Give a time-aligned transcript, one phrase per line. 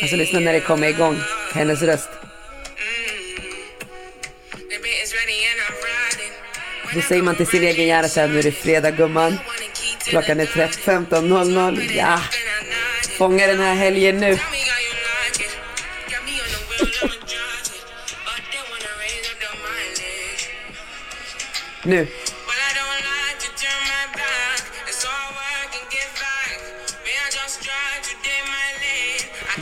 [0.00, 1.20] Alltså lyssna när det kommer igång,
[1.54, 2.08] hennes röst.
[6.94, 9.38] Då säger man till sin egen hjärna såhär, nu är det fredag gumman.
[10.04, 11.92] Klockan är 15.00.
[11.96, 12.20] Ja,
[13.18, 14.38] fånga den här helgen nu.
[21.82, 22.06] Nu.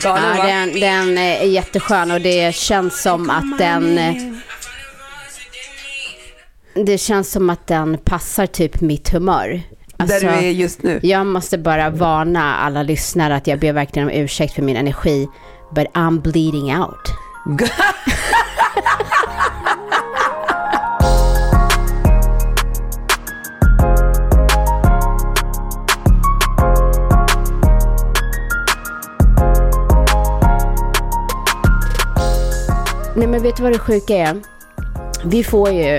[0.01, 0.47] Galen Ja, va?
[0.47, 3.97] den, den är jätteskön och det känns som att den...
[3.97, 4.13] eh,
[6.85, 9.61] Det känns som att den passar typ mitt humör.
[9.97, 10.99] Där du är just nu.
[11.03, 15.27] Jag måste bara varna alla lyssnare att jag ber verkligen om ursäkt för min energi.
[15.75, 17.09] But I'm bleeding out.
[33.17, 34.41] Nej men vet du vad det sjuka är?
[35.25, 35.97] Vi får ju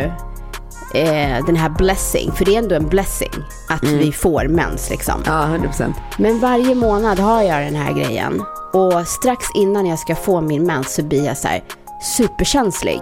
[0.94, 3.32] eh, den här blessing, för det är ändå en blessing
[3.68, 5.22] att vi får mens liksom.
[5.26, 5.92] Ja, 100%.
[6.18, 8.42] Men varje månad har jag den här grejen.
[8.72, 11.64] Och strax innan jag ska få min mens så blir jag så här
[12.16, 13.00] superkänslig.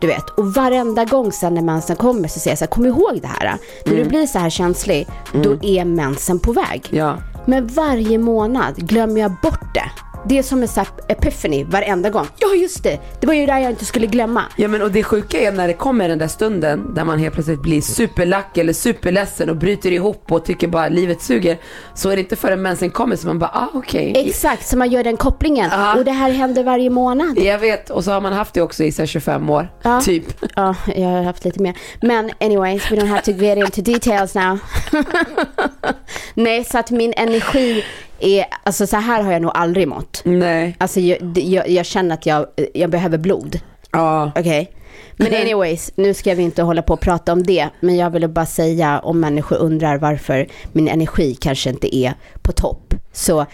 [0.00, 2.86] Du vet, och varenda gång sen när mensen kommer så säger jag så här, kom
[2.86, 3.56] ihåg det här.
[3.86, 6.88] När du blir så här känslig, då är mensen på väg.
[6.90, 7.16] Ja.
[7.46, 9.90] Men varje månad glömmer jag bort det.
[10.28, 12.26] Det är som en sån här epiphany varenda gång.
[12.38, 13.00] Ja, just det.
[13.20, 14.42] Det var ju det jag inte skulle glömma.
[14.56, 17.34] Ja men och det sjuka är när det kommer den där stunden där man helt
[17.34, 21.58] plötsligt blir superlack eller superledsen och bryter ihop och tycker bara livet suger.
[21.94, 24.12] Så är det inte förrän mensen kommer som man bara, ah okej.
[24.28, 25.70] Exakt, så man gör den kopplingen.
[25.72, 25.94] Ja.
[25.96, 27.38] Och det här händer varje månad.
[27.38, 30.00] Jag vet, och så har man haft det också i så här 25 år, Ja.
[30.00, 30.24] typ.
[30.56, 31.74] Ja, jag har haft lite mer.
[32.00, 34.58] Men anyways, we don't have to get into details now.
[36.34, 37.84] Nej, så att min energi
[38.20, 40.22] är, alltså så här har jag nog aldrig mått.
[40.24, 40.76] Nej.
[40.78, 43.60] Alltså jag, jag, jag känner att jag, jag behöver blod.
[43.92, 44.32] Ja.
[44.36, 44.70] Okej.
[45.16, 47.68] Men anyways, nu ska vi inte hålla på och prata om det.
[47.80, 52.52] Men jag ville bara säga om människor undrar varför min energi kanske inte är på
[52.52, 52.94] topp.
[53.12, 53.46] Så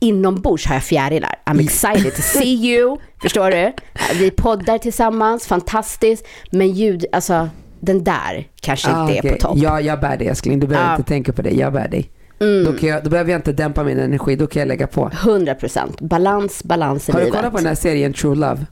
[0.00, 1.34] inombords har jag fjärilar.
[1.46, 2.96] I'm excited to see you.
[3.22, 3.72] Förstår du?
[4.18, 6.26] Vi poddar tillsammans, fantastiskt.
[6.50, 7.48] Men ljud, alltså
[7.80, 9.58] den där kanske Ah, inte är på topp.
[9.58, 10.60] Ja, jag bär dig älskling.
[10.60, 10.96] Du behöver Ja.
[10.96, 11.50] inte tänka på det.
[11.50, 12.10] Jag bär dig.
[12.44, 12.64] Mm.
[12.64, 14.36] Då, kan jag, då behöver jag inte dämpa min energi.
[14.36, 15.10] Då kan jag lägga på.
[15.24, 16.00] 100 procent.
[16.00, 17.38] Balans, balans i Har du livet.
[17.38, 18.66] kollat på den här serien True Love?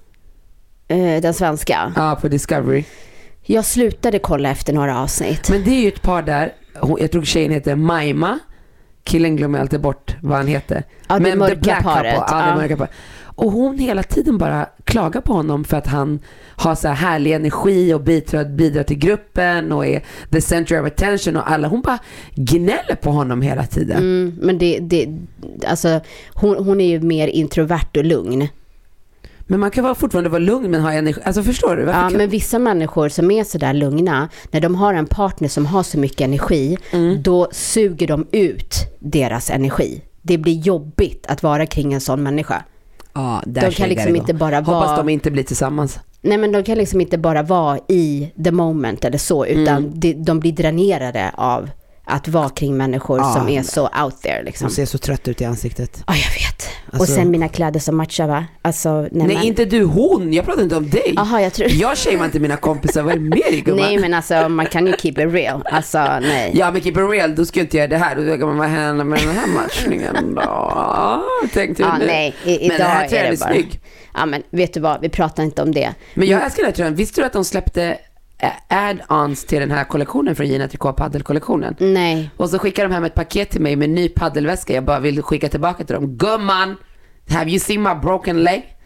[0.89, 1.93] Eh, den svenska.
[1.97, 2.85] Ja, på Discovery.
[3.43, 5.51] Jag slutade kolla efter några avsnitt.
[5.51, 6.53] Men det är ju ett par där.
[6.81, 8.39] Hon, jag tror tjejen heter Maima.
[9.05, 10.83] Killen glömmer alltid bort vad han heter.
[11.09, 12.15] Ja, det Men mörka paret.
[12.31, 12.57] Ja, det Ja.
[12.57, 12.91] mörka paret.
[13.35, 16.21] Och hon hela tiden bara klagar på honom för att han
[16.57, 20.87] har så här härlig energi och bidrar, bidrar till gruppen och är the center of
[20.87, 21.69] attention och alla.
[21.69, 21.99] Hon bara
[22.35, 23.97] gnäller på honom hela tiden.
[23.97, 25.09] Mm, men det, det,
[25.67, 26.01] alltså
[26.35, 28.49] hon, hon är ju mer introvert och lugn.
[29.47, 31.21] Men man kan vara, fortfarande vara lugn men ha energi.
[31.25, 31.85] Alltså förstår du?
[31.85, 32.19] Varför Ja, kan...
[32.19, 35.99] men vissa människor som är sådär lugna, när de har en partner som har så
[35.99, 37.23] mycket energi, Mm.
[37.23, 40.03] då suger de ut deras energi.
[40.23, 42.65] Det blir jobbigt att vara kring en sån människa.
[43.15, 46.01] Ja, där de kan liksom inte bara Hoppas vara- de inte blir tillsammans.
[46.21, 49.93] Nej men de kan liksom inte bara vara i the moment eller så, utan Mm.
[49.95, 51.71] de, de blir dränerade av
[52.05, 53.33] att vara kring människor Ja.
[53.35, 54.65] som är så out there liksom.
[54.65, 56.05] Hon ser så trött ut i ansiktet.
[56.07, 56.69] Ja, jag vet.
[56.93, 58.45] och Alltså- sen mina kläder som matchar va?
[58.63, 59.43] Alltså, nej, Nej, men...
[59.45, 60.33] inte du, hon.
[60.33, 61.13] Jag pratar inte om dig.
[61.17, 61.69] Jaha, jag tror...
[61.71, 63.03] Jag shamear inte mina kompisar.
[63.03, 63.85] Vad är det med dig gumman?
[63.87, 65.63] Nej men alltså man kan ju keep it real.
[65.71, 66.53] Alltså nej.
[66.55, 68.17] Ja men keep it real, då ska jag inte göra det här.
[68.17, 71.23] Då ska man vad händer med den här matchningen då?
[71.53, 72.07] Tänkte Ja, du nu?
[72.07, 73.81] nej, i, Men den här idag tröjan är är snygg.
[74.15, 75.95] Ja men vet du vad, vi pratar inte om det.
[76.15, 76.95] Men jag älskar den här tröjan.
[76.95, 77.99] Visste du att de släppte
[78.69, 81.77] add-ons till den här kollektionen från Gina Tricot paddelkollektionen?
[81.79, 82.31] Nej.
[82.37, 84.75] Och så skickar de hem ett paket till mig med ny paddelväska.
[84.75, 86.17] Jag bara vill skicka tillbaka till dem.
[86.17, 86.77] Gumman!
[87.29, 88.77] Have you seen my broken leg?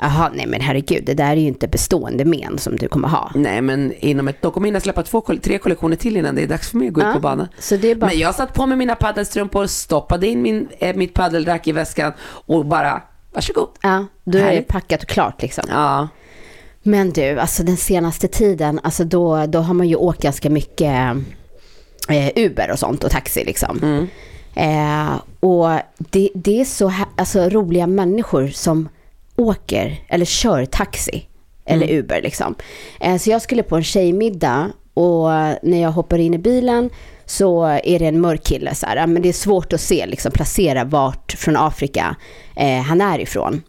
[0.00, 3.30] Jaha, nej men herregud, det där är ju inte bestående men som du kommer ha.
[3.34, 6.46] Nej men inom ett, de kommer hinna släppa två, tre kollektioner till innan det är
[6.48, 7.48] dags för mig att gå Ja, ut på banan.
[7.58, 10.96] så det är bara- Men jag satt på mig mina paddelstrumpor, stoppade in min, eh,
[10.96, 13.02] mitt paddelrack i väskan och bara,
[13.34, 13.68] varsågod.
[13.82, 15.64] Ja, då är det packat och klart liksom.
[15.68, 16.08] Ja.
[16.82, 21.16] Men du, alltså den senaste tiden, alltså då, då har man ju åkt ganska mycket
[22.08, 23.78] eh, Uber och sånt och taxi liksom.
[23.82, 24.06] Mm.
[24.54, 25.68] Eh, och
[25.98, 28.88] det, det är så alltså, roliga människor som
[29.36, 31.26] åker eller kör taxi
[31.64, 32.54] eller Uber liksom.
[33.00, 35.28] Eh, så jag skulle på en tjejmiddag och
[35.62, 36.90] när jag hoppar in i bilen
[37.26, 40.32] så är det en mörk kille så här, men det är svårt att se, liksom
[40.32, 42.16] placera vart från Afrika
[42.56, 43.62] eh, han är ifrån.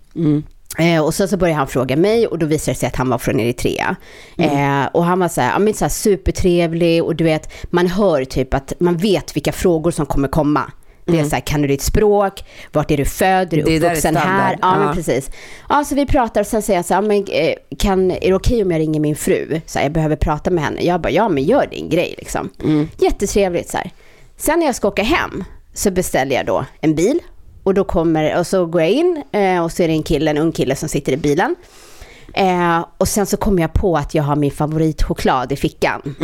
[0.79, 3.09] Eh, och så, så började han fråga mig och då visade det sig att han
[3.09, 3.95] var från Eritrea.
[4.37, 7.87] Eh, och han var så här, ja, men så här supertrevlig och du vet, man
[7.87, 10.71] hör typ att man vet vilka frågor som kommer komma.
[11.05, 12.43] Det är så här, kan du ditt språk?
[12.71, 13.53] Vart är du född?
[13.53, 14.57] Är du uppvuxen här?
[14.61, 15.31] Ja, men precis.
[15.69, 18.33] Ja, så vi pratar och sen säger jag så här, men, eh, kan, är det
[18.33, 19.61] okej om jag ringer min fru?
[19.65, 20.81] Så här, jag behöver prata med henne.
[20.81, 22.49] Jag bara, ja men gör din grej liksom.
[22.97, 23.91] Jättetrevligt så här.
[24.37, 25.43] Sen när jag ska åka hem
[25.73, 27.19] så beställer jag då en bil
[27.63, 30.31] och då kommer, och så går jag in eh, och så är det en kille,
[30.31, 31.55] en ung kille som sitter i bilen.
[32.33, 36.15] Eh, och sen så kommer jag på att jag har min favoritchoklad i fickan.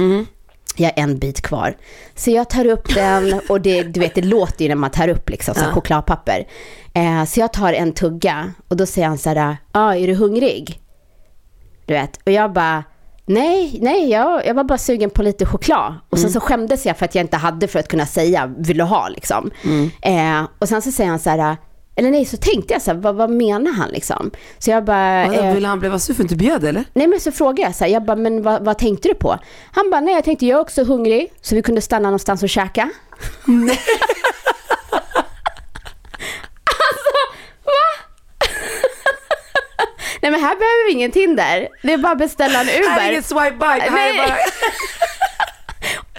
[0.75, 1.77] Jag har en bit kvar.
[2.15, 5.07] Så jag tar upp den och det, du vet, det låter ju när man tar
[5.07, 5.71] upp liksom, så Ja.
[5.74, 6.47] chokladpapper.
[6.94, 10.07] Eh, så jag tar en tugga och då säger han så här, ja, ah, är
[10.07, 10.81] du hungrig?
[11.86, 12.83] Du vet, och jag bara,
[13.30, 15.94] nej, nej, jag, jag var bara sugen på lite choklad.
[16.10, 18.78] Och sen så skämdes jag för att jag inte hade för att kunna säga, vill
[18.78, 19.52] du ha liksom.
[20.02, 21.58] Eh, och sen så säger han så här,
[21.96, 24.31] eller nej, så tänkte jag så här, vad, vad menar han liksom?
[24.60, 26.84] Så jag bara, Vadå, eh, Ville han bli sur för att du bjöd eller?
[26.94, 29.38] Nej men så frågade jag så här, jag bara, men vad, vad tänkte du på?
[29.72, 32.50] Han bara, nej jag tänkte jag är också hungrig, så vi kunde stanna någonstans och
[32.50, 32.90] käka.
[33.46, 33.80] Nej.
[36.92, 37.10] Alltså,
[40.21, 42.80] Nej men här behöver vi ingen Tinder, det är bara att beställa en Det här
[42.80, 43.12] är Uber.
[43.12, 44.36] inget swipe det här är bara...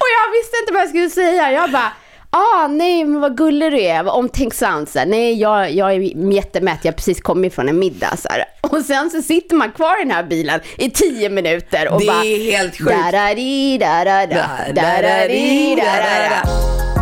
[0.01, 1.93] Och jag visste inte vad jag skulle säga, jag bara,
[2.31, 4.87] ah nej men vad gullig du är, vad omtänksam.
[4.87, 8.17] Så här, nej jag, jag är jättemätt, jag har precis kommit från en middag.
[8.17, 8.45] Så här.
[8.61, 12.07] Och sen så sitter man kvar i den här bilen i tio minuter och Det
[12.07, 12.25] bara...
[12.25, 12.91] är helt sjukt.
[12.91, 17.00] Da-da-di, da-da-da, da-da-di, da-da-da.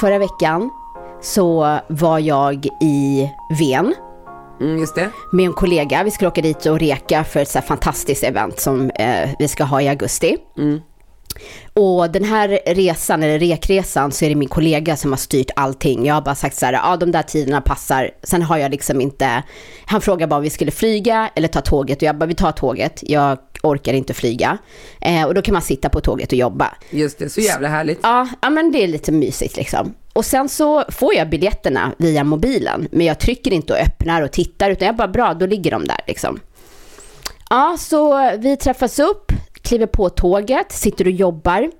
[0.00, 0.70] Förra veckan
[1.22, 3.94] så var jag i Ven
[4.60, 4.86] Mm,
[5.32, 6.02] med en kollega.
[6.04, 9.64] Vi skulle åka dit och reka för ett så fantastiskt event som eh, vi ska
[9.64, 10.36] ha i augusti.
[11.72, 16.06] Och den här resan, eller rekresan, så är det min kollega som har styrt allting.
[16.06, 18.10] Jag har bara sagt så här, ja de där tiderna passar.
[18.22, 19.42] Sen har jag liksom inte,
[19.86, 22.52] han frågade bara om vi skulle flyga eller ta tåget och jag bara, vi tar
[22.52, 23.00] tåget.
[23.02, 24.58] Jag orkar inte flyga.
[25.00, 26.74] Eh, och då kan man sitta på tåget och jobba.
[26.90, 27.98] Just det, så jävla härligt.
[28.02, 29.94] Ja, ja, men det är lite mysigt liksom.
[30.12, 34.32] Och sen så får jag biljetterna via mobilen, men jag trycker inte och öppnar och
[34.32, 36.40] tittar, utan jag bara, bra, då ligger de där liksom.
[37.50, 39.32] Ja, så vi träffas upp,
[39.66, 41.70] kliver på tåget, sitter och jobbar.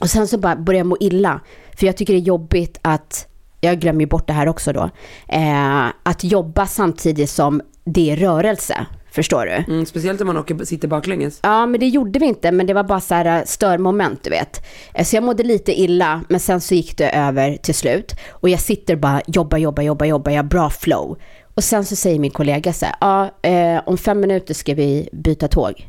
[0.00, 1.40] Och sen så bara börjar jag må illa,
[1.78, 3.26] för jag tycker det är jobbigt att,
[3.60, 4.90] jag glömmer ju bort det här också då,
[5.28, 8.86] eh, att jobba samtidigt som det är rörelse.
[9.10, 9.72] Förstår du?
[9.72, 11.40] Mm, speciellt om man åker, sitter baklänges.
[11.42, 14.30] Ja, men det gjorde vi inte, men det var bara så här äh, störmoment, du
[14.30, 14.66] vet.
[14.94, 18.12] Eh, Så jag mådde lite illa, men sen så gick det över till slut.
[18.30, 21.18] Och jag sitter bara, jobba, jobba, jobba, jobba, jag har bra flow.
[21.54, 25.08] Och sen så säger min kollega så här, ja, eh, om fem minuter ska vi
[25.12, 25.88] byta tåg.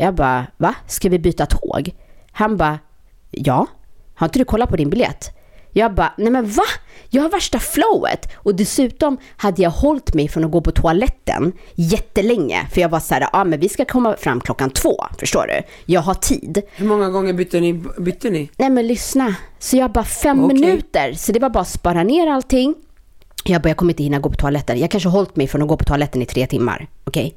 [0.00, 0.74] Jag bara, va?
[0.86, 1.90] Ska vi byta tåg?
[2.32, 2.78] Han bara,
[3.30, 3.66] ja.
[4.14, 5.30] Har inte du kollat på din biljett?
[5.72, 6.62] Jag bara, nej men va?
[7.10, 8.32] Jag har värsta flowet.
[8.34, 12.66] Och dessutom hade jag hållit mig från att gå på toaletten jättelänge.
[12.72, 15.62] För jag var så här, ja men vi ska komma fram klockan två, förstår du?
[15.92, 16.62] Jag har tid.
[16.76, 17.72] Hur många gånger bytte ni?
[17.98, 18.50] Bytte ni?
[18.56, 19.34] Nej men lyssna.
[19.58, 20.60] Så jag bara fem Okej.
[20.60, 21.12] minuter.
[21.12, 22.74] Så det var bara att spara ner allting.
[23.44, 24.78] Jag bara, jag kommer inte hinna gå på toaletten.
[24.78, 26.86] Jag kanske har hållit mig från att gå på toaletten i tre timmar.
[27.04, 27.34] Okej?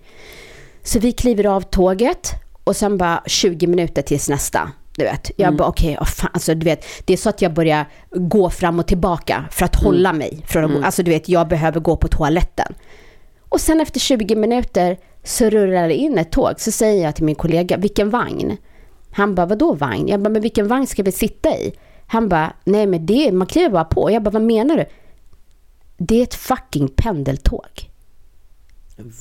[0.83, 2.31] Så vi kliver av tåget
[2.71, 4.71] och sen bara 20 minuter tills nästa.
[4.95, 7.53] Du vet, jag bara okej, okay, fan, alltså du vet, det är så att jag
[7.53, 11.29] börjar gå fram och tillbaka för att hålla mig från att gå, alltså du vet,
[11.29, 12.73] jag behöver gå på toaletten.
[13.49, 17.23] Och sen efter 20 minuter så rullar det in ett tåg, så säger jag till
[17.23, 18.57] min kollega, vilken vagn?
[19.11, 20.07] Han bara, vadå vagn?
[20.07, 21.73] Jag bara, men vilken vagn ska vi sitta i?
[22.07, 24.11] Han bara, nej men det, man kliver bara på.
[24.11, 24.85] Jag bara, vad menar du?
[25.97, 27.89] Det är ett fucking pendeltåg.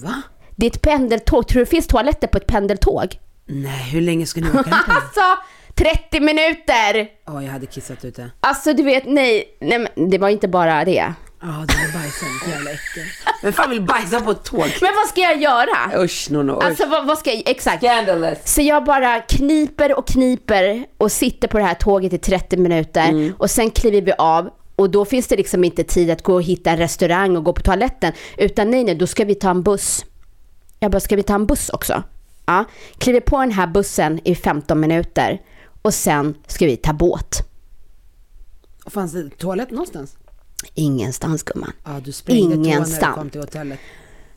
[0.02, 0.22] Va?
[0.56, 1.48] Det är ett pendeltåg.
[1.48, 3.18] Tror du det finns toaletter på ett pendeltåg?
[3.52, 4.92] Nej, hur länge ska ni åka den på?
[4.92, 5.20] Alltså,
[5.74, 7.08] 30 minuter!
[7.26, 8.30] Ja, jag hade kissat ute.
[8.40, 11.14] Alltså du vet, nej, nej men det var inte bara det.
[11.42, 12.48] Ja, det var bajsat.
[12.48, 13.02] Jävla äckel.
[13.42, 14.58] Vem fan vill bajsa på ett tåg?
[14.80, 16.02] Men vad ska jag göra?
[16.04, 16.52] Usch, Nono.
[16.52, 16.64] Usch.
[16.64, 17.84] Alltså vad, vad ska jag, exakt.
[17.84, 18.38] Scandalous.
[18.44, 23.32] Så jag bara kniper och kniper och sitter på det här tåget i 30 minuter
[23.38, 26.42] och sen kliver vi av och då finns det liksom inte tid att gå och
[26.42, 29.62] hitta en restaurang och gå på toaletten utan nej nej, då ska vi ta en
[29.62, 30.04] buss.
[30.80, 32.02] Jag bara, ska vi ta en buss också?
[32.50, 32.64] Ja,
[32.98, 35.40] kliver på den här bussen i 15 minuter
[35.82, 37.42] och sen ska vi ta båt.
[38.84, 40.16] Och fanns det toalett någonstans?
[40.74, 41.72] Ingenstans gumman.
[41.84, 43.14] Ja, du sprängde toan när du Ingenstans.
[43.14, 43.78] kom till hotellet.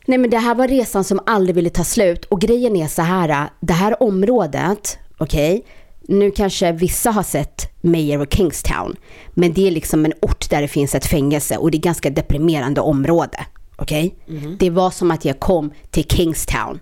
[0.06, 3.02] Nej men det här var resan som aldrig ville ta slut och grejen är så
[3.02, 5.64] här, det här området, okej,
[6.00, 8.96] nu kanske vissa har sett Mayor of Kingstown,
[9.30, 12.10] men det är liksom en ort där det finns ett fängelse och det är ganska
[12.10, 14.14] deprimerande område, okej?
[14.58, 16.80] Det var som att jag kom till Kingstown.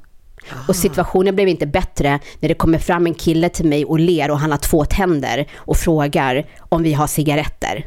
[0.68, 4.30] Och situationen blev inte bättre när det kommer fram en kille till mig och ler
[4.30, 7.86] och han har två tänder och frågar om vi har cigaretter.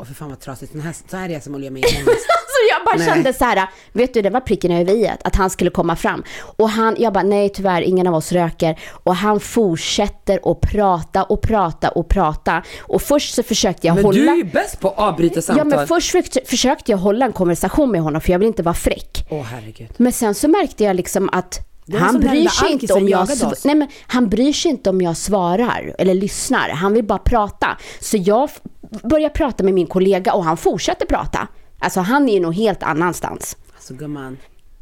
[0.00, 0.72] Åh för fan vad trasigt.
[0.72, 1.90] Den här, så här håller jag med om.
[1.98, 2.06] Alltså
[2.70, 3.06] jag bara Nej.
[3.06, 6.22] kände så här, vet du det var pricken över i att han skulle komma fram.
[6.56, 8.78] Och han, jag bara nej tyvärr ingen av oss röker.
[8.92, 12.62] Och han fortsätter att prata och prata och prata.
[12.80, 14.18] Och först så försökte jag Men hålla...
[14.18, 15.66] du är ju bäst på att avbryta Ja samtal.
[15.66, 18.74] men först försökte, försökte jag hålla en konversation med honom för jag vill inte vara
[18.74, 19.26] fräck.
[19.30, 19.88] Åh herregud.
[19.96, 23.28] Men sen så märkte jag liksom att han bryr sig inte om jag,
[23.64, 26.68] nej, men han bryr sig inte om jag svarar eller lyssnar.
[26.68, 27.78] Han vill bara prata.
[28.00, 28.60] Så jag f-
[29.02, 31.48] börjar prata med min kollega och han fortsätter prata.
[31.78, 33.56] Alltså han är ju nog helt annanstans.
[33.74, 34.38] Alltså gumman,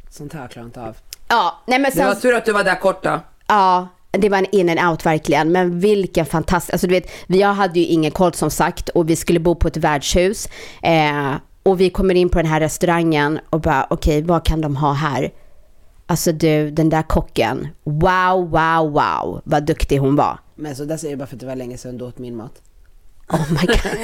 [0.09, 0.95] sånt här klarar jag inte av.
[1.27, 3.19] Ja, nej men Det sen, var tur att du var där kort då.
[3.47, 5.51] ja, det var en in and out verkligen.
[5.51, 9.15] Men vilken fantastisk, alltså du vet, vi hade ju ingen koll som sagt och vi
[9.15, 10.47] skulle bo på ett värdshus.
[10.83, 14.75] Eh, och vi kommer in på den här restaurangen och bara, okej, vad kan de
[14.75, 15.31] ha här?
[16.09, 20.39] Alltså du, den där kocken, wow, wow, wow, vad duktig hon var.
[20.55, 22.35] Men så där säger jag bara för att det var länge sedan du åt min
[22.35, 22.61] mat.
[23.33, 23.75] Oh my god.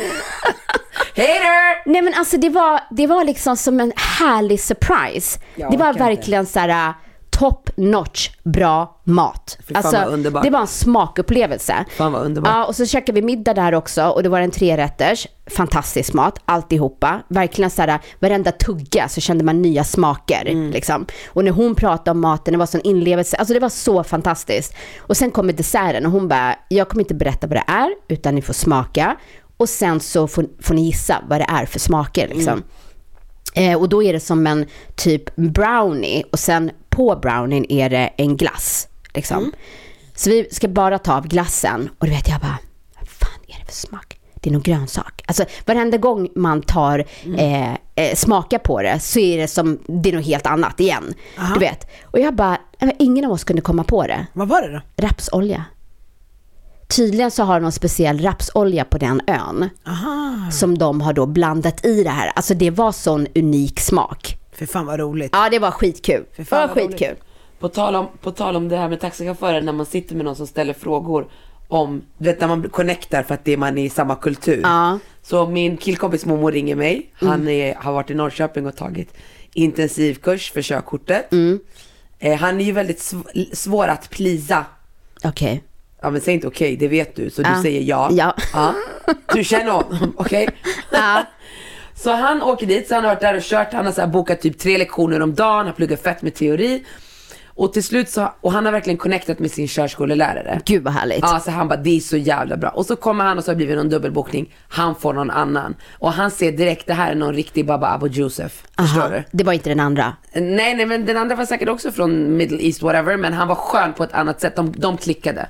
[1.16, 1.90] Hater!
[1.90, 5.40] Nej men alltså det var, det var liksom som en härlig surprise.
[5.56, 6.16] Jag det var orkar inte.
[6.16, 6.94] verkligen så här
[7.40, 9.58] top notch bra mat.
[9.74, 11.86] Alltså, det var en smakupplevelse.
[11.98, 12.52] Fan vad underbart.
[12.54, 15.28] Ja, och så käkade vi middag där också och det var en trerätters.
[15.48, 17.22] Fantastisk mat, alltihopa.
[17.28, 20.46] Verkligen så här, varenda tugga så kände man nya smaker.
[20.48, 20.72] Mm.
[20.72, 21.06] Liksom.
[21.30, 23.38] Och när hon pratade om maten, det var sån inlevelse.
[23.38, 24.76] Alltså det var så fantastiskt.
[25.00, 28.36] Och sen kommer desserten och hon bara, jag kommer inte berätta vad det är, utan
[28.36, 29.16] ni får smaka.
[29.58, 32.28] Och sen så får, får ni gissa vad det är för smaker.
[32.28, 32.64] Liksom.
[33.56, 34.66] Eh, och då är det som en
[34.96, 38.88] typ brownie och sen på brownien är det en glass.
[39.14, 39.52] Liksom.
[40.16, 42.58] Så vi ska bara ta av glassen och du vet jag bara,
[43.00, 44.20] vad fan är det för smak?
[44.34, 45.22] Det är nog grönsak.
[45.28, 47.06] Alltså varenda gång man tar,
[47.38, 51.14] eh, eh, smakar på det så är det som, det är något helt annat igen.
[51.40, 51.54] Aha.
[51.54, 51.88] Du vet.
[52.04, 54.28] Och jag bara, "Nej, men ingen av oss kunde komma på det.
[54.34, 55.08] Vad var det då?
[55.08, 55.66] Rapsolja.
[56.88, 60.52] Tydligen så har de någon speciell rapsolja på den ön Aha.
[60.52, 62.32] som de har då blandat i det här.
[62.36, 64.38] Alltså det var sån unik smak.
[64.58, 65.30] För fan vad roligt.
[65.34, 66.26] Ja, det var skitkul.
[66.36, 67.00] För Det fan var vad roligt.
[67.00, 67.16] skitkul.
[67.60, 70.36] På tal, om, på tal om det här med taxichaufförer, när man sitter med någon
[70.36, 71.28] som ställer frågor
[71.68, 74.60] om, du vet när man connectar för att det är man är i samma kultur.
[74.64, 74.88] Ja.
[74.88, 75.00] Mm.
[75.22, 79.14] Så min killkompis mormor ringer mig, han är, har varit i Norrköping och tagit
[79.54, 81.32] intensivkurs för körkortet.
[81.32, 81.60] Mm.
[82.20, 84.66] Eh, han är ju väldigt sv- svår att plisa.
[85.24, 85.64] Okej.
[86.02, 87.50] Ja men säg inte okej, det vet du, så Ja.
[87.56, 88.10] du säger ja.
[88.54, 88.74] Ja.
[89.34, 90.50] Du känner honom, okej?
[90.92, 91.24] Ja.
[91.96, 94.42] Så han åker dit, så han har varit där och kört, han har så bokat
[94.42, 96.84] typ tre lektioner om dagen, han pluggar fett med teori.
[97.58, 100.62] Och till slut så, och han har verkligen connectat med sin körskolelärare.
[100.66, 101.20] Gud vad härligt.
[101.22, 102.70] Ja, så han bara, det är så jävla bra.
[102.70, 104.56] Och så kommer han och så har det blivit någon dubbelbokning.
[104.68, 105.76] Han får någon annan.
[106.00, 108.64] Och han ser direkt, det här är någon riktig Baba Abu Josef.
[108.80, 109.24] Förstår Aha, du?
[109.32, 110.16] det var inte den andra.
[110.34, 113.56] Nej, nej, men den andra var säkert också från Middle East whatever, men han var
[113.56, 114.56] skön på ett annat sätt.
[114.56, 115.48] De, de klickade.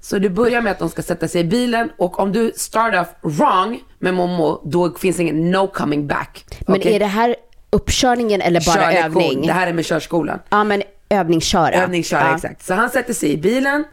[0.00, 2.94] Så det börjar med att de ska sätta sig i bilen och om du start
[2.94, 3.08] off
[3.38, 6.44] wrong med Momo, då finns ingen no coming back.
[6.66, 6.94] Men Okej?
[6.94, 7.36] är det här
[7.70, 9.22] uppkörningen eller bara Körlektion.
[9.22, 9.46] övning?
[9.46, 10.38] Det här är med körskolan.
[10.50, 11.74] Ja, men övningsköra.
[11.74, 12.34] Övningsköra, ja.
[12.34, 12.66] exakt.
[12.66, 13.84] Så han sätter sig i bilen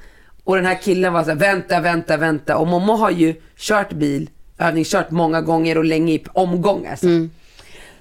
[0.43, 2.57] och den här killen var så här, vänta, vänta, vänta.
[2.57, 6.95] Och Momo har ju kört bil, övningskört många gånger och länge i omgångar.
[6.95, 7.07] Så.
[7.07, 7.31] Mm.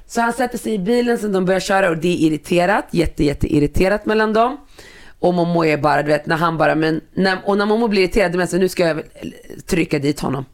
[0.07, 3.25] så han sätter sig i bilen sen de börjar köra och det är irriterat, jätte,
[3.25, 4.57] jätte irriterat mellan dem.
[5.21, 8.03] Och Momo är bara, du vet, när han bara, men, när, och när Momo blir
[8.03, 9.05] irriterad, jag så, nu ska jag väl
[9.67, 10.45] trycka dit honom.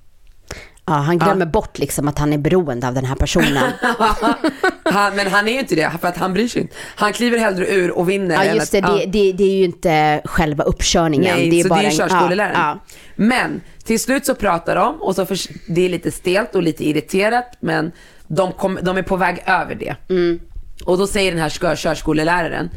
[0.86, 3.72] Ja, han glömmer bort liksom att han är beroende av den här personen.
[4.84, 6.74] han, men han är ju inte det, för att han bryr sig inte.
[6.96, 8.44] Han kliver hellre ur och vinner.
[8.44, 9.32] ja, just det, att- det, det.
[9.32, 11.36] Det är ju inte själva uppkörningen.
[11.36, 12.54] Nej, det är så bara det är en- körskoleläraren.
[12.60, 12.78] Ja,
[13.16, 15.38] Men till slut så pratar de och så för,
[15.74, 17.92] det är lite stelt och lite irriterat men
[18.26, 19.96] de, kom, de är på väg över det.
[20.08, 20.40] Mm.
[20.84, 22.70] Och då säger den här körskoleläraren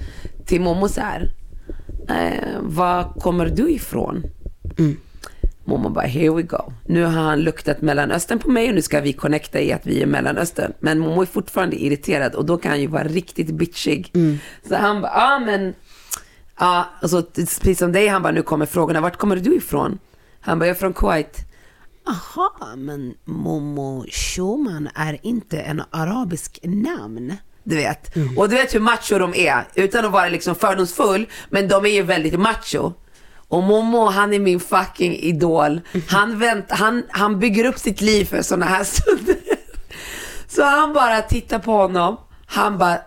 [0.45, 1.31] till Momo så här,
[2.09, 4.23] eh, var kommer du ifrån?
[4.77, 4.97] Mm.
[5.67, 6.73] Momo bara, here we go.
[6.85, 10.01] Nu har han luktat Mellanöstern på mig och nu ska vi connecta i att vi
[10.01, 10.73] är Mellanöstern.
[10.79, 14.11] Men Momo är fortfarande irriterad och då kan han ju vara riktigt bitchig.
[14.15, 14.39] Mm.
[14.67, 15.73] Så han bara, ah, men,
[16.59, 19.99] ja, alltså, precis som dig, han bara, nu kommer frågorna, vart kommer du ifrån?
[20.39, 21.37] Han bara, jag är från Kuwait.
[22.07, 27.33] Aha, men Momo Schumann är inte en arabisk namn.
[27.67, 28.15] Du vet.
[28.37, 31.89] Och du vet hur macho de är, utan att vara liksom fördomsfull, men de är
[31.89, 32.93] ju väldigt macho.
[33.47, 35.81] Och Momo, han är min fucking idol.
[36.07, 39.37] Han, vänt, han, han bygger upp sitt liv för sådana här stunder.
[40.47, 42.99] Så han bara tittar på honom, han bara,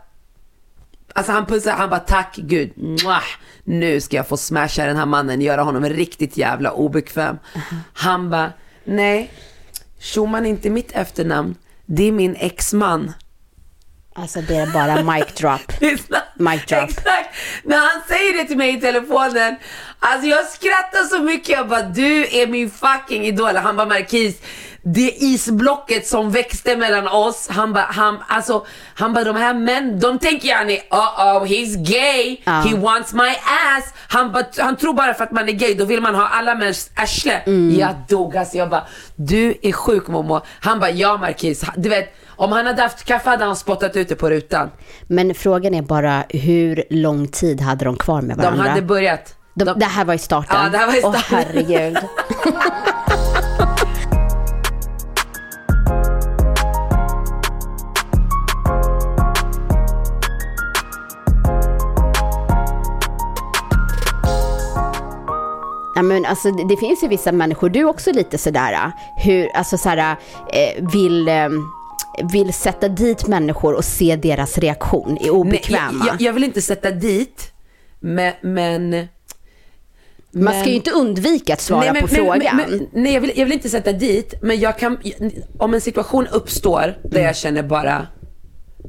[1.15, 3.25] alltså han pussar, han bara tack gud, Mwah!
[3.65, 7.39] nu ska jag få smasha den här mannen, göra honom riktigt jävla obekväm.
[7.93, 8.53] Han bara,
[8.85, 9.31] nej,
[10.01, 11.55] Schumann är inte mitt efternamn,
[11.87, 13.13] det är min exman.
[14.15, 15.73] Alltså det är bara mic drop.
[16.35, 16.83] Mic drop.
[16.91, 17.29] Exakt.
[17.65, 19.57] När han säger det till mig i telefonen,
[19.99, 21.49] alltså jag skrattar så mycket.
[21.49, 23.57] Jag bara, du är min fucking idol.
[23.57, 24.37] Han bara, Marquis,
[24.83, 27.49] det isblocket som växte mellan oss.
[27.51, 31.77] Han bara, han, alltså, han bara, de här män, de tänker gärna, uh oh, he's
[31.77, 32.53] gay, Ja.
[32.53, 33.85] he wants my ass.
[34.09, 36.55] Han, bara, han tror bara för att man är gay, då vill man ha alla
[36.55, 37.43] mäns arsle.
[37.47, 37.79] Mm.
[37.79, 38.57] Jag dog alltså.
[38.57, 38.87] Jag bara,
[39.17, 40.41] du är sjuk Momo.
[40.61, 41.65] Han bara, ja Marquis.
[41.77, 44.71] Du vet, om han hade haft kaffe hade han spottat ut det på rutan.
[45.07, 48.69] Men frågan är bara hur lång tid hade de kvar med De varandra?
[48.69, 49.35] hade börjat.
[49.55, 50.57] De, de- det här var i starten?
[50.63, 51.47] Ja, det här var i Åh starten.
[51.55, 51.99] herregud.
[65.95, 70.17] Ja, men alltså, det finns ju vissa människor, du också lite sådär, hur, alltså såhär,
[70.53, 71.49] eh, vill, eh,
[72.33, 75.91] vill sätta dit människor och se deras reaktion, är obekväma.
[75.93, 77.53] Nej, jag, jag vill inte sätta dit,
[78.01, 78.33] men...
[78.43, 79.09] men
[80.31, 82.57] Man ska ju inte undvika att svara på frågan.
[82.57, 84.99] Men, men, nej, jag vill, jag vill inte sätta dit, men jag kan,
[85.59, 88.07] om en situation uppstår där jag känner bara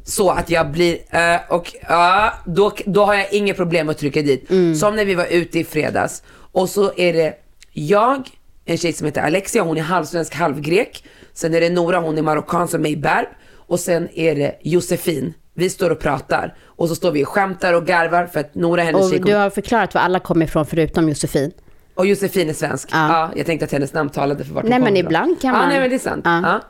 [0.03, 4.21] så att jag blir, eh, och ja, då, då har jag inget problem att trycka
[4.21, 4.47] dit.
[4.79, 7.33] Som när vi var ute i fredags och så är det
[7.73, 8.29] jag,
[8.71, 11.03] en tjej som heter Alexia, hon är halvsvensk, halvgrek.
[11.33, 13.27] Sen är det Nora, hon är marockan som mig berb.
[13.55, 15.33] Och sen är det Josefin.
[15.53, 18.81] Vi står och pratar och så står vi och skämtar och garvar för att Nora,
[18.81, 21.51] hennes tjej, Och du har förklarat var alla kommer ifrån förutom Josefin.
[21.95, 22.89] och Josefin är svensk.
[22.91, 23.07] Ja.
[23.09, 23.31] Ja.
[23.35, 25.59] jag tänkte att hennes namn talade för vart hon Nej, men kommer ibland kan Ja,
[25.59, 26.21] man- nej men det är sant.
[26.25, 26.41] Ja.
[26.43, 26.61] Ja.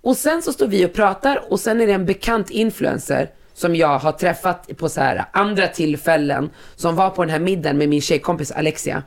[0.00, 3.76] Och sen så står vi och pratar och sen är det en bekant influencer som
[3.76, 7.88] jag har träffat på så här andra tillfällen som var på den här middagen med
[7.88, 9.02] min tjejkompis Alexia.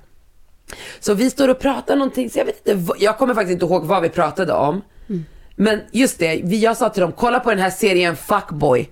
[1.00, 3.86] Så vi står och pratar någonting, så jag vet inte, jag kommer faktiskt inte ihåg
[3.86, 4.82] vad vi pratade om.
[5.10, 5.26] Mm.
[5.56, 8.90] Men just det, vi, jag sa till dem, kolla på den här serien Fuckboy.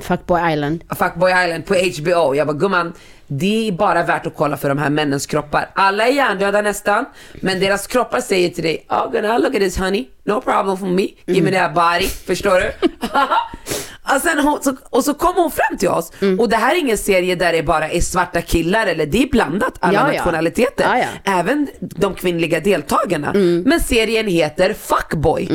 [0.00, 0.84] Fuckboy Island.
[0.98, 2.34] Fuckboy Island på HBO.
[2.34, 2.92] Jag bara gumman,
[3.26, 5.70] det är bara värt att kolla för de här männens kroppar.
[5.74, 9.78] Alla är hjärndöda nästan, men deras kroppar säger till dig, oh gonna look at this
[9.78, 12.72] honey, no problem for me, give me that body, förstår du?
[14.14, 16.78] och, sen hon, så, och så kom hon fram till oss, och det här är
[16.78, 20.84] ingen serie där det bara är svarta killar, eller det är blandat, alla Ja, nationaliteter.
[20.84, 21.32] Ja, ja.
[21.40, 23.32] Även de kvinnliga deltagarna.
[23.64, 25.48] Men serien heter Fuckboy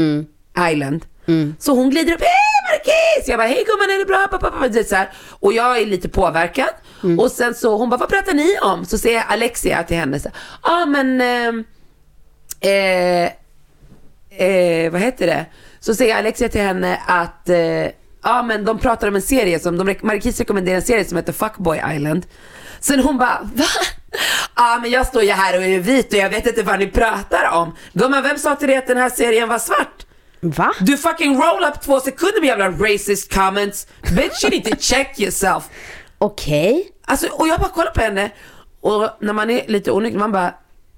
[0.72, 1.06] Island.
[1.60, 3.28] Så hon glider upp, hej Marquis!
[3.28, 4.28] Jag bara, hej gumman är det bra?
[4.32, 5.10] Pa, pa, pa, pa, så här.
[5.40, 6.70] Och jag är lite påverkad.
[7.20, 8.86] Och sen så, hon bara, vad pratar ni om?
[8.86, 11.64] Så säger Alexia till henne, ja ah, men, ehm,
[12.60, 13.32] eh,
[14.48, 15.46] eh, vad heter det?
[15.80, 17.50] Så säger Alexia till henne att
[18.28, 21.34] ja men de pratar om en serie som, de, Marquis rekommenderar en serie som heter
[21.34, 22.26] Fuckboy Island.
[22.80, 23.66] Sen hon bara, va?
[24.56, 26.88] Ja men jag står ju här och är vit och jag vet inte vad ni
[26.88, 27.76] pratar om.
[27.94, 30.06] Gumman vem sa till dig att den här serien var svart?
[30.40, 30.74] Va?
[30.80, 33.88] Du fucking roll up två sekunder med jävla racist comments.
[34.02, 35.64] Bitch you need to check yourself.
[36.18, 36.92] Okej.
[37.06, 38.32] Alltså, och jag bara kollar på henne
[38.82, 40.54] och när man är lite onykter man bara,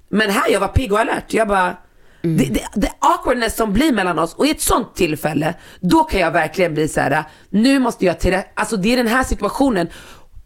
[0.08, 1.32] men här jag var pigg och alert.
[1.32, 1.76] Jag bara,
[2.22, 6.20] det, det, det awkwardness som blir mellan oss och i ett sånt tillfälle, då kan
[6.20, 9.88] jag verkligen bli så här: nu måste jag till alltså det är den här situationen.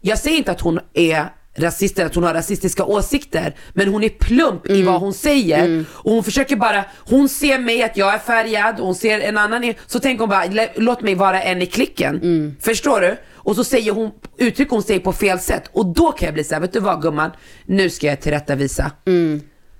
[0.01, 1.25] Jag säger inte att hon är
[1.57, 5.85] rasist eller att hon har rasistiska åsikter, men hon är plump i vad hon säger
[5.91, 9.37] och hon försöker bara, hon ser mig att jag är färgad och hon ser en
[9.37, 12.19] annan, så tänker hon bara, "Lä- låt mig vara en i klicken.
[12.61, 13.17] Förstår du?
[13.35, 16.43] Och så säger hon, uttrycker hon sig på fel sätt och då kan jag bli
[16.43, 17.31] såhär, vet du vad gumman,
[17.65, 18.91] nu ska jag tillrättavisa.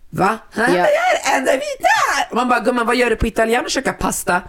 [0.10, 0.38] Va?
[0.56, 0.62] Ja.
[0.64, 2.30] Här!
[2.30, 4.42] Och Man bara, gumman vad gör du på italienska och käkar pasta?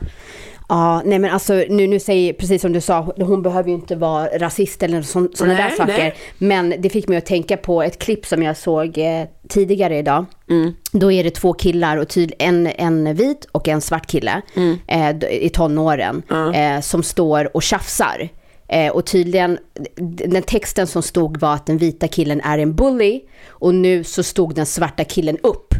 [0.69, 3.97] Ja, nej men alltså nu, nu säger, precis som du sa, hon behöver ju inte
[3.97, 5.93] vara rasist eller sådana där saker.
[5.99, 6.17] nej.
[6.39, 10.25] Men det fick mig att tänka på ett klipp som jag såg eh, tidigare idag.
[10.93, 14.43] Då är det två killar, och tyd, en, en vit och en svart kille
[14.89, 16.23] eh, d- i tonåren
[16.55, 18.29] eh, som står och tjafsar.
[18.69, 19.59] Eh, och tydligen,
[20.27, 24.23] den texten som stod var att den vita killen är en bully och nu så
[24.23, 25.75] stod den svarta killen upp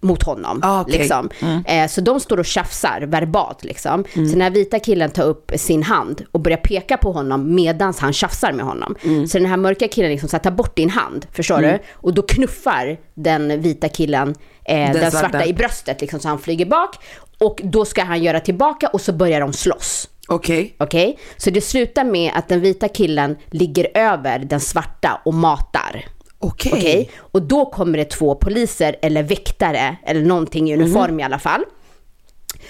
[0.00, 0.60] mot honom.
[0.62, 0.98] Ah, okej.
[0.98, 1.30] liksom.
[1.66, 3.64] Eh, så de står och tjafsar verbalt.
[3.64, 4.04] Liksom.
[4.14, 7.94] Så den här vita killen tar upp sin hand och börjar peka på honom medan
[7.98, 8.94] han tjafsar med honom.
[9.28, 11.78] Så den här mörka killen liksom så här, tar bort din hand, förstår du?
[11.92, 15.28] Och då knuffar den vita killen eh, den, svarta.
[15.28, 15.46] svarta.
[15.46, 16.96] i bröstet, liksom, så han flyger bak.
[17.38, 20.08] Och då ska han göra tillbaka och så börjar de slåss.
[20.28, 20.74] Okej.
[20.78, 21.18] Okej?
[21.36, 26.04] Så det slutar med att den vita killen ligger över den svarta och matar.
[26.38, 26.72] Okej.
[26.72, 27.10] Okej?
[27.18, 31.20] Och då kommer det två poliser eller väktare eller någonting i uniform Mhm.
[31.20, 31.64] i alla fall.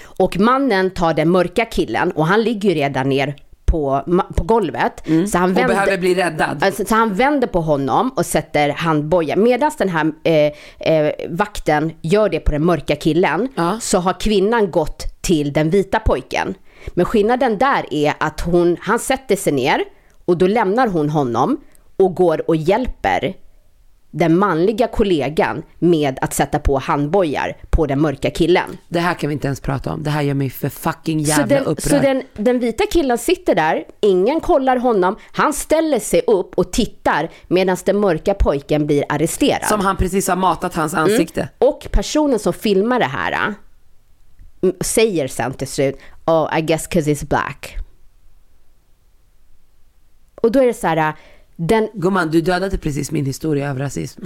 [0.03, 4.03] Och mannen tar den mörka killen och han ligger ju redan ner på,
[4.35, 4.93] på golvet.
[5.05, 5.25] Så han Mm.
[5.25, 6.63] Och vänder, behöver bli räddad.
[6.63, 9.35] Alltså, så han vänder på honom och sätter handboja.
[9.35, 10.51] Medan den här eh,
[10.93, 13.77] eh, vakten gör det på den mörka killen Ja.
[13.81, 16.55] så har kvinnan gått till den vita pojken.
[16.87, 19.83] Men skillnaden där är att hon, han sätter sig ner
[20.25, 21.57] och då lämnar hon honom
[21.97, 23.33] och går och hjälper
[24.11, 28.77] den manliga kollegan med att sätta på handbojar på den mörka killen.
[28.87, 30.03] Det här kan vi inte ens prata om.
[30.03, 31.89] Det här gör mig för fucking Så, jävla den, upprörd.
[31.91, 36.71] så den, den vita killen sitter där, ingen kollar honom, han ställer sig upp och
[36.71, 39.65] tittar medan den mörka pojken blir arresterad.
[39.69, 41.49] Som han precis har matat hans ansikte.
[41.57, 43.53] Och personen som filmar det här äh,
[44.61, 47.77] m- säger sen till slut, oh I guess cause he's black.
[50.41, 51.13] Och då är det så här,
[51.55, 54.21] den, Gumman, du dödade precis min historia av rasism.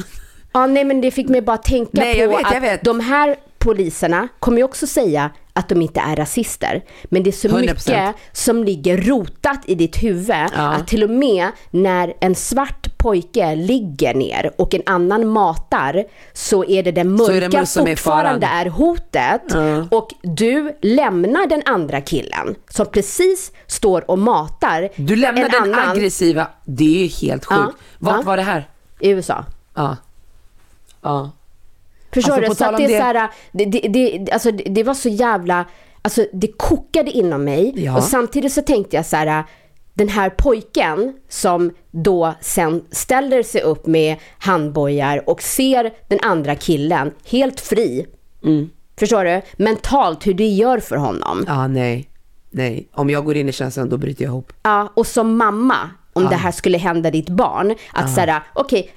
[0.53, 4.27] ja nej men det fick mig bara tänka Nej, på vet, att de här poliserna
[4.39, 6.83] kommer ju också säga att de inte är rasister.
[7.03, 7.59] Men det är så 100%.
[7.61, 10.47] mycket som ligger rotat i ditt huvud Ja.
[10.55, 16.65] att till och med när en svart pojke ligger ner och en annan matar så
[16.65, 18.59] är det den är det mörka mus som är fortfarande faran.
[18.67, 19.97] är hotet Ja.
[19.97, 25.61] och du lämnar den andra killen som precis står och matar Du lämnar en den
[25.73, 26.47] annan aggressiva.
[26.65, 27.61] Det är ju helt sjukt.
[27.61, 28.21] Ja, Vart ja.
[28.21, 28.67] var det här?
[28.99, 29.45] i USA.
[29.75, 29.97] Ja.
[31.01, 31.31] Ja.
[32.13, 32.55] Förstår Alltså, du?
[32.55, 35.09] Så att det är det- så här, det, det, det, alltså, det, det var så
[35.09, 35.65] jävla,
[36.01, 37.73] alltså det kokade inom mig.
[37.75, 37.97] Ja.
[37.97, 39.43] Och samtidigt så tänkte jag så här,
[39.93, 46.55] den här pojken som då sen ställer sig upp med handbojar och ser den andra
[46.55, 48.05] killen helt fri.
[48.43, 48.69] Mm.
[48.99, 49.41] Förstår du?
[49.63, 51.43] Mentalt hur det gör för honom.
[51.47, 52.09] Ja, nej.
[52.51, 52.89] Nej.
[52.93, 54.53] Om jag går in i känslan då bryter jag ihop.
[54.63, 55.75] Ja, och som mamma,
[56.13, 58.89] om det här skulle hända ditt barn, att säga okej,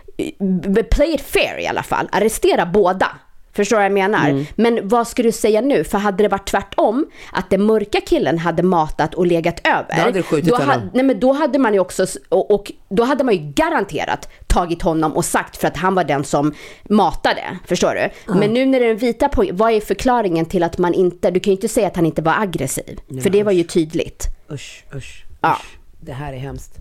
[0.69, 3.09] b- play it fair i alla fall, arrestera båda.
[3.57, 4.29] Förstår du vad jag menar?
[4.31, 4.47] Mm.
[4.55, 5.85] Men vad ska du säga nu?
[5.85, 9.97] För hade det varit tvärtom, att den mörka killen hade matat och legat över.
[9.97, 10.91] Då hade skjutit då, honom.
[10.95, 14.83] nej, men då hade man ju också, och, och då hade man ju garanterat tagit
[14.83, 17.43] honom och sagt för att han var den som matade.
[17.67, 18.33] Förstår du?
[18.39, 21.31] Men nu när det är den vita pojken, vad är förklaringen till att man inte,
[21.31, 22.99] du kan ju inte säga att han inte var aggressiv.
[23.23, 24.27] för det var ju tydligt.
[24.53, 25.53] Usch, usch, Ja.
[25.61, 25.79] usch.
[26.01, 26.79] Det här är hemskt.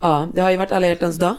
[0.00, 1.34] Ja, det har ju varit alla hjärtans dag.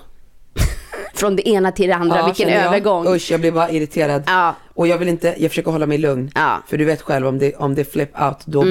[1.18, 2.64] Från det ena till det andra, Ja, vilken jag.
[2.66, 3.08] övergång.
[3.16, 4.24] Usch, jag blir bara irriterad.
[4.28, 4.56] Ja.
[4.74, 6.32] Och jag vill inte, jag försöker hålla mig lugn.
[6.36, 6.50] Ja.
[6.52, 6.62] Mm.
[6.68, 8.66] För du vet själv om det, om det är flip out, då,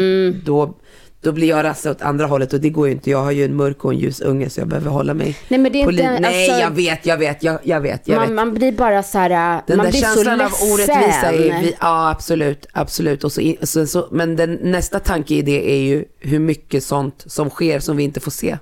[0.44, 0.74] då,
[1.20, 3.10] då blir jag rasse åt andra hållet och det går ju inte.
[3.10, 5.60] Jag har ju en mörk och en ljus unge så jag behöver hålla mig Nej,
[5.60, 6.20] men det är inte-.
[6.20, 8.34] Nej, alltså- jag vet, jag vet, jag, jag vet, jag man, vet.
[8.34, 10.72] man blir bara så här, Den man där blir så känslan av ledsen.
[10.72, 13.24] orättvisa är, vi, ja absolut, absolut.
[13.24, 17.24] Och så, så, så, men den, nästa tanke i det är ju hur mycket sånt
[17.26, 18.58] som sker som vi inte får se.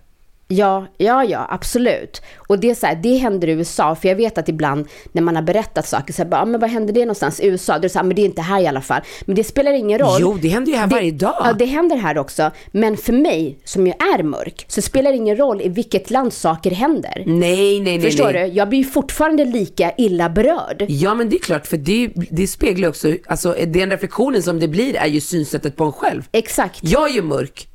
[0.49, 2.23] Ja, ja, ja, absolut.
[2.49, 5.23] Och det är så här, det händer i USA, för jag vet att ibland när
[5.23, 7.73] man har berättat saker, så här, bara, ah, men vad händer det någonstans i USA?
[7.73, 9.01] Då är det så här, men det är inte här i alla fall.
[9.25, 10.19] Men det spelar ingen roll.
[10.21, 11.37] Jo, det händer ju här varje dag.
[11.39, 12.51] Ja, det händer här också.
[12.73, 16.33] Men för mig, som ju är mörk, så spelar det ingen roll i vilket land
[16.33, 17.23] saker händer.
[17.27, 18.01] Nej, nej, nej.
[18.01, 18.51] Förstår nej.
[18.51, 18.57] du?
[18.57, 20.85] Jag blir ju fortfarande lika illa berörd.
[20.89, 24.69] Ja men det är klart, för det, det speglar också, alltså den reflektionen som det
[24.69, 26.23] blir är ju synsättet på en själv.
[26.33, 26.79] Exakt.
[26.83, 27.69] Jag är ju mörk.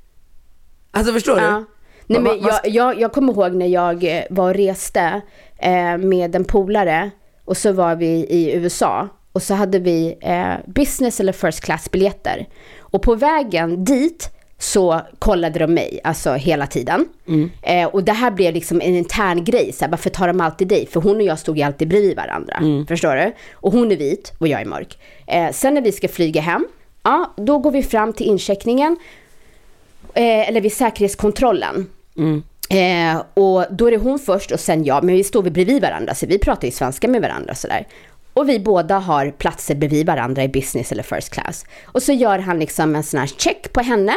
[0.91, 1.65] Alltså förstår du?
[2.09, 5.21] Nej, men jag, jag, jag kommer ihåg när jag eh, var och reste
[5.57, 7.09] eh, med en polare
[7.45, 11.91] och så var vi i USA och så hade vi eh, business eller first class
[11.91, 12.47] biljetter.
[12.79, 17.05] Och på vägen dit så kollade de mig, alltså hela tiden.
[17.61, 20.67] Eh, och det här blev liksom en intern grej, så här, varför tar de alltid
[20.67, 20.85] dig?
[20.87, 22.55] För hon och jag stod ju alltid bredvid varandra,
[22.87, 23.31] förstår du?
[23.53, 24.97] Och hon är vit och jag är mörk.
[25.27, 26.67] Eh, sen när vi ska flyga hem,
[27.03, 28.97] ja, då går vi fram till incheckningen
[30.13, 31.87] eh, eller vid säkerhetskontrollen.
[32.69, 35.81] Eh, och då är det hon först och sen jag, men vi står vi bredvid
[35.81, 37.87] varandra så vi pratar ju svenska med varandra sådär.
[38.33, 41.65] Och vi båda har platser bredvid varandra i business eller first class.
[41.85, 44.13] Och så gör han liksom en sån här check på henne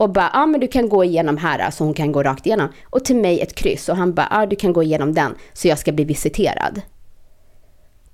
[0.00, 2.46] och bara, ja ah, men du kan gå igenom här så hon kan gå rakt
[2.46, 2.68] igenom.
[2.84, 5.34] Och till mig ett kryss och han bara, ja ah, du kan gå igenom den
[5.52, 6.80] så jag ska bli visiterad.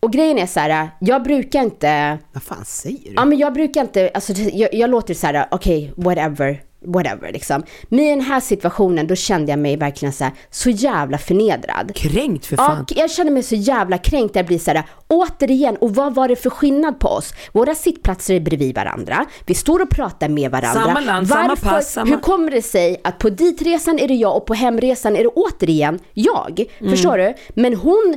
[0.01, 3.13] Och grejen är så här, jag brukar inte Vad fan säger du?
[3.17, 7.63] Ja men jag brukar inte, alltså jag, jag låter så här, okej, whatever, whatever liksom.
[7.89, 11.95] Men i den här situationen då kände jag mig verkligen så här, så jävla förnedrad.
[11.95, 12.87] Kränkt för fan.
[12.89, 14.37] Ja, jag känner mig så jävla kränkt.
[14.37, 17.35] Jag blir så här, återigen, och vad var det för skillnad på oss?
[17.53, 19.25] Våra sittplatser är bredvid varandra.
[19.47, 20.85] Vi står och pratar med varandra.
[20.85, 24.37] Samma land, samma pass, samma- Hur kommer det sig att på ditresan är det jag
[24.37, 26.65] och på hemresan är det återigen jag?
[26.79, 26.93] Mm.
[26.93, 27.35] Förstår du?
[27.55, 28.17] Men hon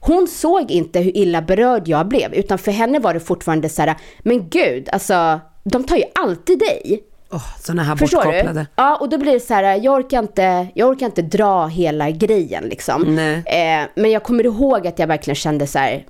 [0.00, 3.82] hon såg inte hur illa berörd jag blev, utan för henne var det fortfarande så
[3.82, 7.02] här, men gud, alltså, de tar ju alltid dig.
[7.30, 8.60] Oh, sådana här Förstår bortkopplade.
[8.60, 8.66] du?
[8.76, 12.10] Ja, och då blir det så här, jag orkar inte, jag orkar inte dra hela
[12.10, 13.02] grejen liksom.
[13.16, 13.36] Nej.
[13.46, 16.04] Eh, men jag kommer ihåg att jag verkligen kände så här,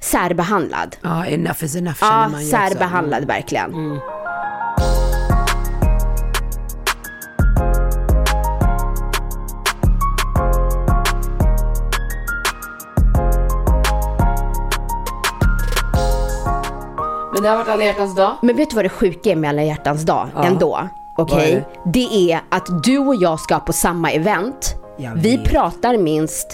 [0.00, 0.96] särbehandlad.
[1.02, 2.56] Ja, enough is enough känner Ja, man ju också.
[2.56, 3.72] särbehandlad verkligen.
[3.72, 3.98] Mm.
[17.34, 18.36] Men det har varit alla hjärtans dag.
[18.42, 20.44] Men vet du vad det sjuka är med alla hjärtans dag Ja.
[20.44, 20.88] ändå?
[21.18, 21.36] Okej?
[21.36, 24.74] Vad är Det är att du och jag ska på samma event.
[25.16, 26.46] Vi pratar minst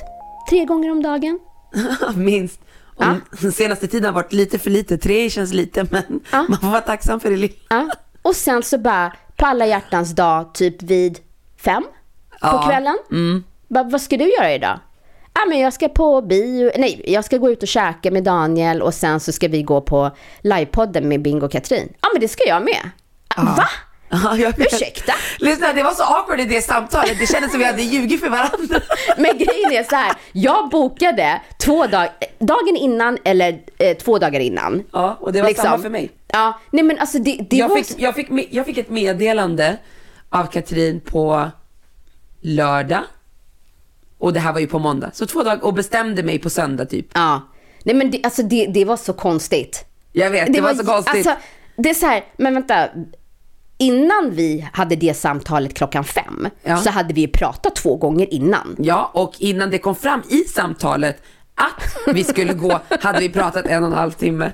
[0.50, 1.38] tre gånger om dagen.
[2.14, 2.60] Minst.
[2.96, 3.04] Och
[3.40, 4.98] Den senaste tiden har varit lite för lite.
[4.98, 6.42] Tre känns lite men Ja.
[6.48, 7.54] man får vara tacksam för det lilla.
[7.70, 7.86] Ja.
[8.22, 11.18] Och sen så bara på alla hjärtans dag typ vid
[11.64, 11.82] fem
[12.30, 12.62] på Ja.
[12.68, 12.96] kvällen.
[13.68, 14.78] Bara, vad ska du göra idag?
[15.42, 18.82] Ja men jag ska på bio, nej jag ska gå ut och käka med Daniel
[18.82, 20.10] och sen så ska vi gå på
[20.42, 21.92] livepodden med Bingo och Katrin.
[22.00, 22.90] Ja men det ska jag med.
[23.36, 23.64] Va?
[24.10, 24.72] Ja, jag vet.
[24.74, 25.12] Ursäkta?
[25.38, 27.18] Lyssna, det var så awkward i det samtalet.
[27.20, 28.80] Det kändes som vi hade ljugit för varandra.
[29.16, 34.40] Men grejen är så här, jag bokade två dag, dagen innan eller eh, två dagar
[34.40, 34.82] innan.
[34.92, 35.64] Ja, och det var Liksom.
[35.64, 36.10] samma för mig.
[36.28, 37.76] Ja, nej men alltså det, det Jag var...
[37.76, 39.76] fick, jag, fick, jag fick ett meddelande
[40.30, 41.50] av Katrin på
[42.40, 43.02] lördag.
[44.20, 45.10] Och det här var ju på måndag.
[45.12, 47.06] Så två dagar och bestämde mig på söndag typ.
[47.14, 47.48] Ja.
[47.84, 49.84] Nej men det, alltså det, det var så konstigt.
[50.12, 51.26] Jag vet, det, var, så konstigt.
[51.26, 51.44] Alltså,
[51.76, 52.88] det är så här, men vänta.
[53.78, 56.76] Innan vi hade det samtalet klockan fem Ja.
[56.76, 58.76] så hade vi ju pratat två gånger innan.
[58.78, 61.22] Ja, och innan det kom fram i samtalet
[61.54, 64.52] att vi skulle gå hade vi pratat en och en halv timme.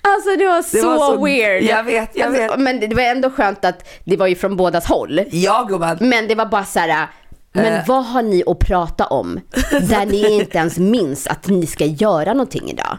[0.00, 1.62] Alltså det var, så, var så- weird.
[1.62, 2.58] jag vet, jag alltså, vet.
[2.58, 5.20] Men det var ändå skönt att det var ju från bådas håll.
[5.30, 5.96] Ja gumman.
[6.00, 7.08] Men det var bara så här.
[7.56, 7.82] Men Eh.
[7.86, 9.40] vad har ni att prata om?
[9.70, 12.98] Där ni inte ens minns att ni ska göra någonting idag.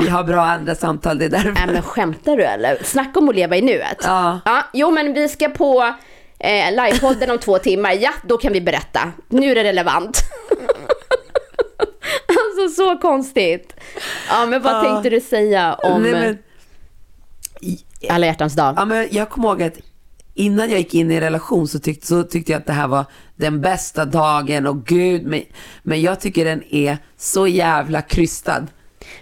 [0.00, 1.52] Vi har bra andra samtal, det är därför.
[1.52, 2.78] Nej men skämtar du eller?
[2.84, 3.98] Snacka om att leva i nuet.
[4.02, 4.40] Ja.
[4.44, 5.94] ja jo men vi ska på
[6.38, 7.92] eh, livepodden om två timmar.
[7.92, 9.12] Ja, då kan vi berätta.
[9.28, 10.18] Nu är det relevant.
[12.28, 13.74] alltså så konstigt.
[14.28, 14.82] Ja men vad Ja.
[14.82, 16.38] tänkte du säga om Nej, men,
[18.10, 18.74] alla hjärtans dag?
[18.76, 19.78] ja, men jag kommer ihåg att
[20.34, 22.88] innan jag gick in i en relation så tyckte, så tyckte jag att det här
[22.88, 23.04] var
[23.36, 25.42] den bästa dagen och gud, men,
[25.82, 28.66] men jag tycker den är så jävla krystad.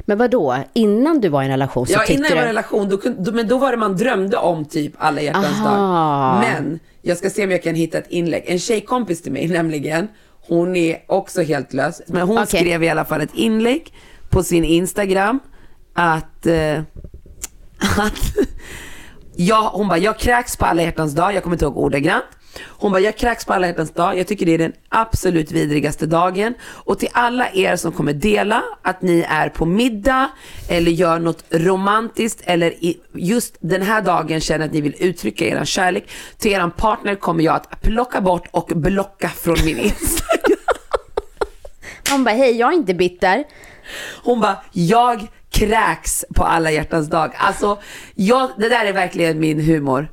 [0.01, 0.57] Men vad då?
[0.72, 2.48] Innan du var i en relation så Ja, tyckte innan jag var i du...
[2.48, 5.70] en relation, då, då, men då var det man drömde om typ alla hjärtans Aha.
[5.70, 6.44] dag.
[6.51, 8.44] Men jag ska se om jag kan hitta ett inlägg.
[8.46, 10.09] En tjejkompis till mig nämligen,
[10.48, 12.03] hon är också helt lös.
[12.07, 12.61] Men hon Okej.
[12.61, 13.92] skrev i alla fall ett inlägg
[14.31, 15.40] på sin Instagram
[15.94, 16.79] att, eh,
[17.98, 18.37] att
[19.37, 22.25] Ja, hon bara, jag kräks på alla hjärtans dag, jag kommer inte ihåg ordagrant.
[22.66, 26.07] Hon bara, jag kräks på alla hjärtans dag, jag tycker det är den absolut vidrigaste
[26.07, 26.55] dagen.
[26.62, 30.31] Och till alla er som kommer dela att ni är på middag
[30.68, 32.75] eller gör något romantiskt eller
[33.14, 37.45] just den här dagen känner att ni vill uttrycka er kärlek till er partner kommer
[37.45, 40.59] jag att plocka bort och blocka från min Instagram.
[42.09, 43.45] Han bara, hej jag är inte bitter.
[44.25, 45.29] Hon bara, jag
[45.66, 47.33] kräks på alla hjärtans dag.
[47.37, 47.79] Alltså,
[48.14, 50.09] jag, det där är verkligen min humor.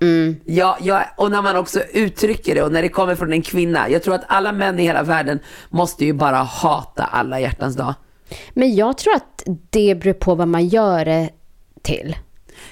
[0.46, 3.90] Jag, jag, och när man också uttrycker det och när det kommer från en kvinna.
[3.90, 7.94] Jag tror att alla män i hela världen måste ju bara hata alla hjärtans dag.
[8.54, 11.30] Men jag tror att det beror på vad man gör det
[11.82, 12.16] till.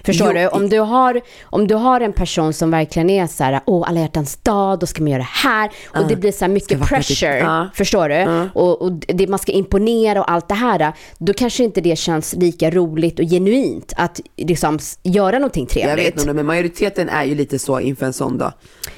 [0.04, 0.48] Förstår Jo, du?
[0.48, 4.00] Om du, har, om du har en person som verkligen är så här, åh alla
[4.00, 5.72] hjärtans dag, då ska man göra det här.
[5.88, 7.38] Och det blir så här mycket pressure.
[7.38, 7.68] ja.
[7.74, 8.50] Förstår du?
[8.54, 10.94] Och, och det, man ska imponera och allt det här.
[11.18, 16.18] Då kanske inte det känns lika roligt och genuint att liksom göra någonting Jag trevligt.
[16.18, 18.54] vet nog men majoriteten är ju lite så inför en sån dag.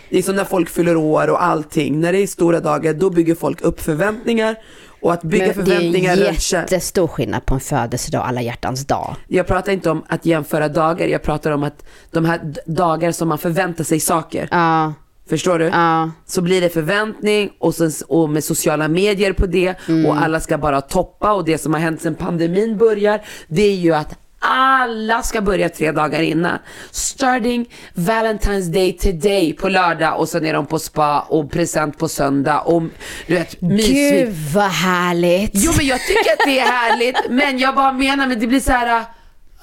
[0.10, 2.00] Det är som när folk fyller år och allting.
[2.00, 4.56] När det är stora dagar, då bygger folk upp förväntningar.
[5.02, 8.28] Och att bygga Men det är förväntningar runt kär- jättestor skillnad på en födelsedag och
[8.28, 9.16] alla hjärtans dag.
[9.28, 13.28] Jag pratar inte om att jämföra dagar, jag pratar om att de här dagar som
[13.30, 14.48] man förväntar sig saker.
[14.52, 14.94] Ja,
[15.30, 15.66] Förstår du?
[15.66, 16.12] ja.
[16.26, 19.76] Så blir det förväntning och, sen, och med sociala medier på det
[20.08, 23.76] och alla ska bara toppa och det som har hänt sedan pandemin börjar det är
[23.76, 26.58] ju att alla ska börja tre dagar innan.
[26.91, 32.08] Starting Valentine's Day today på lördag och sen är de på spa och present på
[32.08, 32.84] söndag och
[33.28, 33.95] du vet mysigt.
[33.95, 35.52] Gud vad härligt.
[35.54, 38.60] Jo men jag tycker att det är härligt men jag bara menar men det blir
[38.60, 38.99] så här.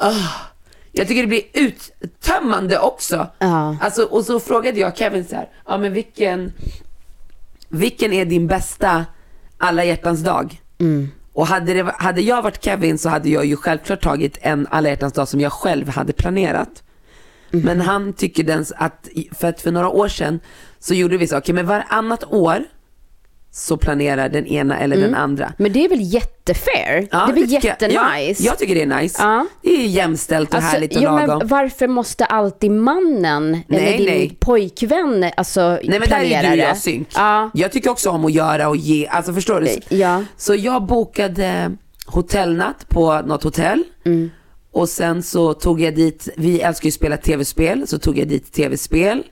[0.03, 0.29] Uh,
[0.93, 3.27] jag tycker det blir uttömmande också.
[3.39, 3.77] Ja.
[3.81, 6.53] Alltså, och så frågade jag Kevin så här, ja men vilken,
[7.69, 9.05] vilken är din bästa
[9.59, 10.61] alla hjärtans dag?
[11.37, 14.89] Och hade, det, hade jag varit Kevin så hade jag ju självklart tagit en alla
[14.89, 16.83] hjärtans dag som jag själv hade planerat.
[17.51, 20.41] Men han tycker den att, för att för några år sedan
[20.79, 22.65] så gjorde vi så, okej men varannat år
[23.51, 25.53] så planerar den ena eller den andra.
[25.59, 27.09] Men det är väl jättefair?
[27.11, 28.43] Ja, det är väl jättenice?
[28.43, 29.23] Ja, jag tycker det är nice.
[29.23, 29.47] Ja.
[29.63, 31.39] Det är jämställt och Alltså, härligt och ja, lagom.
[31.39, 34.37] men varför måste alltid mannen eller din nej.
[34.41, 37.09] pojkvän alltså, Nej men där är planera du och jag synk.
[37.15, 37.51] Ja.
[37.55, 39.97] Jag tycker också om att göra och ge, alltså förstår du?
[39.97, 40.25] Ja.
[40.37, 43.85] Så jag bokade hotellnatt på något hotell.
[44.05, 44.31] Mm.
[44.73, 48.29] Och sen så tog jag dit, vi älskar ju att spela tv-spel, så tog jag
[48.29, 49.23] dit tv-spel.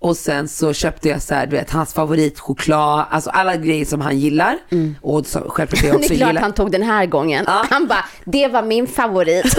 [0.00, 4.00] Och sen så köpte jag så här, du vet, hans favoritchoklad, alltså alla grejer som
[4.00, 4.58] han gillar.
[5.00, 6.00] Och så, självklart jag Mm.
[6.00, 6.42] Det också är klart gillar.
[6.42, 7.44] han tog den här gången.
[7.48, 7.64] Ja.
[7.70, 9.58] Han bara, det var min favorit.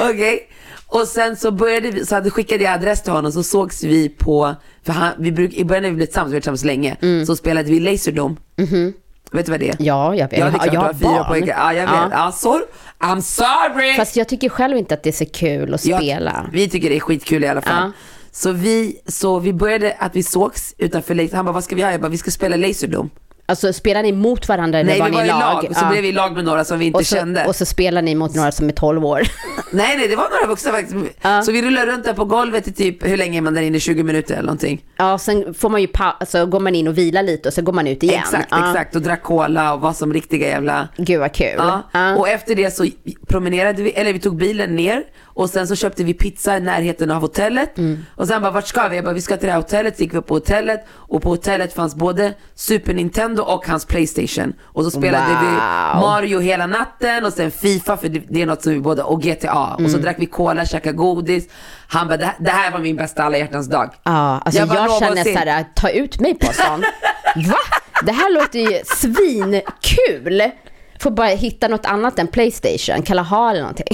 [0.00, 0.48] Okej.
[0.86, 4.08] Och sen så började vi, så hade skickade jag adress till honom så sågs vi
[4.08, 4.54] på,
[4.86, 7.36] för han, vi bruk, i början när vi blev tillsammans, vi var tillsammans länge, så
[7.36, 9.74] spelade vi Laserdome.Vet du vad det är?
[9.74, 9.84] Mm.
[9.86, 10.38] ja, jag vet.
[10.38, 11.56] Ja, det är klart, jag har fyra pojkar.
[11.58, 11.94] Ja, jag vet.
[12.12, 12.32] Ja.
[12.44, 12.60] Ja.
[13.00, 13.94] I'm sorry!
[13.96, 16.46] Fast jag tycker själv inte att det är så kul att Ja, spela.
[16.52, 17.74] vi tycker det är skitkul i alla fall.
[17.86, 17.92] Ja.
[18.36, 21.80] Så, vi, så vi började att vi sågs utanför Laser, han bara, vad ska vi
[21.80, 21.92] göra?
[21.92, 23.08] Jag bara, vi ska spela Laserdome.
[23.46, 25.38] Alltså spelar ni mot varandra eller Nej, var ni var i lag?
[25.40, 25.90] lag, så Ja.
[25.90, 27.44] blev vi i lag med några som vi inte och, så, kände.
[27.46, 29.22] och så spelar ni mot några som är 12 år.
[29.70, 30.96] Nej, nej, det var några vuxna faktiskt.
[31.22, 31.42] Ja.
[31.42, 33.80] Så vi rullade runt där på golvet i typ, hur länge är man där inne?
[33.80, 34.84] 20 minuter eller någonting.
[34.96, 37.72] Ja, sen får man ju alltså, går man in och vilar lite och så går
[37.72, 38.20] man ut igen.
[38.20, 38.70] Exakt, ja.
[38.70, 38.96] exakt.
[38.96, 40.88] Och drack cola och var som riktiga jävla...
[40.96, 41.54] Gud vad kul.
[41.56, 41.82] Ja.
[41.92, 42.16] Ja.
[42.16, 42.86] Och efter det så
[43.28, 47.10] promenerade vi, eller vi tog bilen ner och sen så köpte vi pizza i närheten
[47.10, 47.78] av hotellet.
[47.78, 47.98] Mm.
[48.16, 48.96] Och sen bara, vart ska vi?
[48.96, 49.96] Jag bara, vi ska till det här hotellet.
[49.96, 54.52] Så gick vi på hotellet och på hotellet fanns både Super Nintendo och hans Playstation.
[54.62, 56.00] Och så spelade vi Wow.
[56.10, 59.72] Mario hela natten och sen Fifa, för det, är något som vi båda, och GTA.
[59.74, 59.92] Och Mm.
[59.92, 61.48] så drack vi cola, käkade godis.
[61.88, 63.90] Han bara, det, här- var min bästa alla hjärtans dag.
[64.02, 65.32] Ja, alltså jag, bara, känner någonsin.
[65.34, 66.84] så här, ta ut mig på sånt.
[67.48, 67.56] Va?
[68.04, 70.50] Det här låter ju svinkul.
[71.04, 73.86] Får bara hitta något annat än Playstation, Kalahar eller någonting.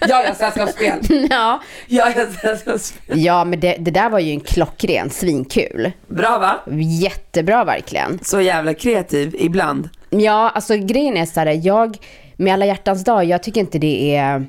[0.00, 0.98] Ja, jag sällskapsspel.
[1.30, 1.60] ja.
[1.86, 3.20] Ja, jag sällskapsspel.
[3.24, 5.92] ja, men det, det där var ju en klockren, svinkul.
[6.06, 6.72] Bra va?
[7.00, 8.18] Jättebra verkligen.
[8.22, 9.88] Så jävla kreativ ibland.
[10.10, 11.96] Ja, alltså grejen är så här, jag
[12.36, 14.46] med alla hjärtans dag, jag tycker inte det är...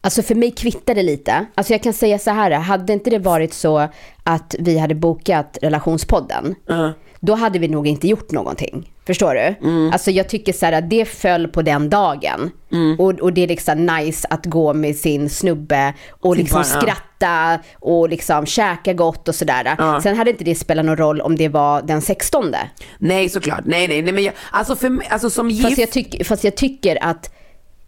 [0.00, 1.46] Alltså för mig kvittar det lite.
[1.54, 3.88] Alltså jag kan säga så här, hade inte det varit så
[4.24, 6.92] att vi hade bokat relationspodden, Ja.
[7.20, 8.92] Då hade vi nog inte gjort någonting.
[9.06, 9.68] Förstår du?
[9.92, 12.50] Alltså jag tycker så här att det föll på den dagen.
[12.98, 16.80] Och, och det är liksom nice att gå med sin snubbe och liksom partner.
[16.80, 19.74] skratta och liksom käka gott och sådär.
[19.78, 20.00] Ja.
[20.02, 22.54] Sen hade inte det spelat någon roll om det var den 16.
[22.98, 25.68] Nej såklart, nej nej, nej men jag, alltså för mig, alltså som gift.
[25.68, 27.34] Fast jag, tyck, fast jag tycker att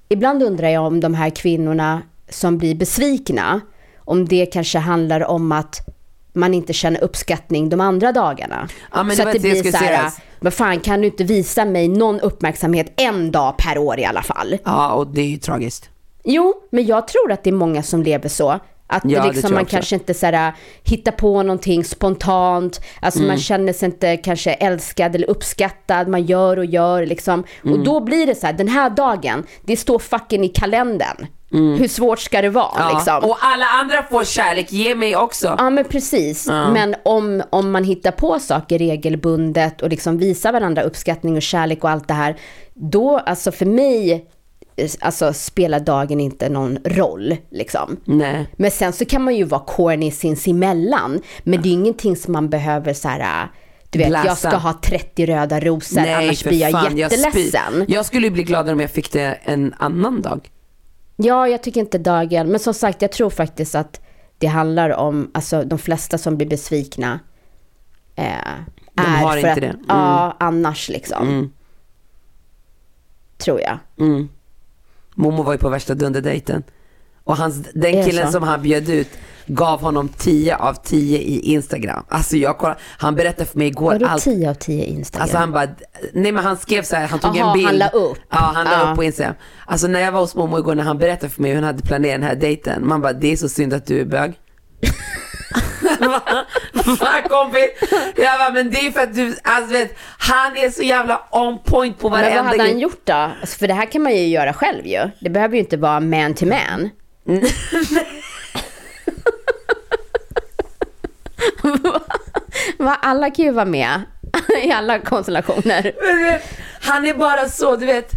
[0.09, 3.61] ibland undrar jag om de här kvinnorna som blir besvikna,
[3.99, 5.89] om det kanske handlar om att
[6.33, 8.69] man inte känner uppskattning de andra dagarna.
[8.95, 11.89] Ja, men så att det blir så här, vad fan kan du inte visa mig
[11.89, 14.59] någon uppmärksamhet en dag per år i alla fall?
[14.65, 15.89] Ja och det är ju tragiskt.
[16.25, 18.61] Jo, men jag tror att det är många som lever så.
[18.87, 19.71] Att Ja, liksom man också.
[19.77, 20.53] kanske inte så här,
[20.85, 23.29] hittar på någonting spontant, alltså Mm.
[23.29, 27.45] man känner sig inte kanske älskad eller uppskattad, man gör och gör liksom.
[27.65, 27.79] Mm.
[27.79, 31.27] Och då blir det så här, den här dagen, det står fucking i kalendern.
[31.53, 32.89] Hur svårt ska det vara Mm.
[32.91, 32.95] Ja.
[32.99, 33.31] liksom?
[33.31, 35.55] Och alla andra får kärlek, ge mig också.
[35.59, 36.47] Ja men precis.
[36.47, 41.85] Men om, om man hittar på saker regelbundet och liksom visar varandra uppskattning och kärlek
[41.85, 42.37] och allt det här.
[42.75, 44.27] Då, alltså för mig,
[44.77, 47.97] eh, alltså spelar dagen inte någon roll liksom.
[48.05, 48.47] Nej.
[48.57, 51.21] Men sen så kan man ju vara corny sinsemellan.
[51.45, 53.49] Men det är ju ingenting som man behöver så här.
[53.91, 54.49] Du vet, jag Bläsa.
[54.49, 57.73] ska ha 30 röda rosor, annars blir jag fan, jag jätteledsen.
[57.73, 57.85] spyr.
[57.95, 60.49] Jag skulle ju bli gladare om jag fick det en annan dag.
[61.17, 62.49] Ja, jag tycker inte dagen.
[62.49, 64.01] Men som sagt, jag tror faktiskt att
[64.39, 67.21] det handlar om, alltså de flesta som blir besvikna
[68.17, 68.25] eh,
[68.95, 69.67] De är har för inte att, det.
[69.67, 69.85] Mm.
[69.89, 71.29] ja, annars liksom.
[71.29, 71.51] Mm.
[73.37, 73.79] Tror jag.
[73.99, 74.29] Mm.
[75.15, 76.63] Momo var ju på värsta dunderdejten.
[77.25, 79.09] Och hans, den killen som han bjöd ut
[79.47, 82.05] gav honom 10 av 10 i Instagram.
[82.09, 84.23] Alltså jag kollade, han berättade för mig igår Vadå allt.
[84.25, 85.23] 10 av 10 Instagram?
[85.23, 85.67] Alltså han bara,
[86.13, 87.67] nej men han skrev så här, han tog Aha, en bild.
[87.67, 88.19] han la upp.
[88.31, 88.91] Ja, han la Ja.
[88.91, 89.35] upp på Instagram.
[89.67, 91.83] Alltså när jag var hos Momo igår när han berättade för mig hur han hade
[91.83, 92.89] planerat den här dejten.
[92.89, 94.33] Man bara, det är så synd att du är bög.
[96.99, 97.71] Fan kompis.
[98.17, 101.59] Jag bara, men det är för att du, alltså vet, han är så jävla on
[101.65, 102.83] point på Men varenda vad hade han grej.
[102.83, 103.13] gjort då?
[103.13, 105.11] Alltså, för det här kan man ju göra själv ju.
[105.21, 106.91] Det behöver ju inte vara man to man.
[112.79, 114.01] Va, alla kan ju vara med
[114.65, 115.93] i alla konstellationer.
[116.81, 118.13] Han är bara så, du vet.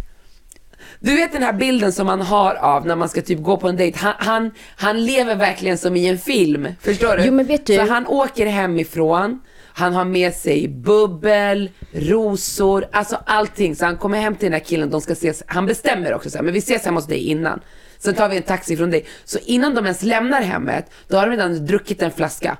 [1.00, 3.68] Du vet den här bilden som man har av när man ska typ gå på
[3.68, 3.98] en dejt.
[3.98, 6.68] Han, han, han lever verkligen som i en film.
[6.80, 7.24] Förstår du?
[7.24, 9.40] Jo, men vet du- Så han åker hemifrån,
[9.74, 13.76] Han har med sig bubbel, rosor, alltså allting.
[13.76, 15.42] Så han kommer hem till den här killen, de ska ses.
[15.46, 17.60] Han bestämmer också så här, men vi ses hemma hos dig innan.
[18.06, 19.04] Sen tar vi en taxi från dig.
[19.24, 22.56] Så innan de ens lämnar hemmet, då har de redan druckit en flaska.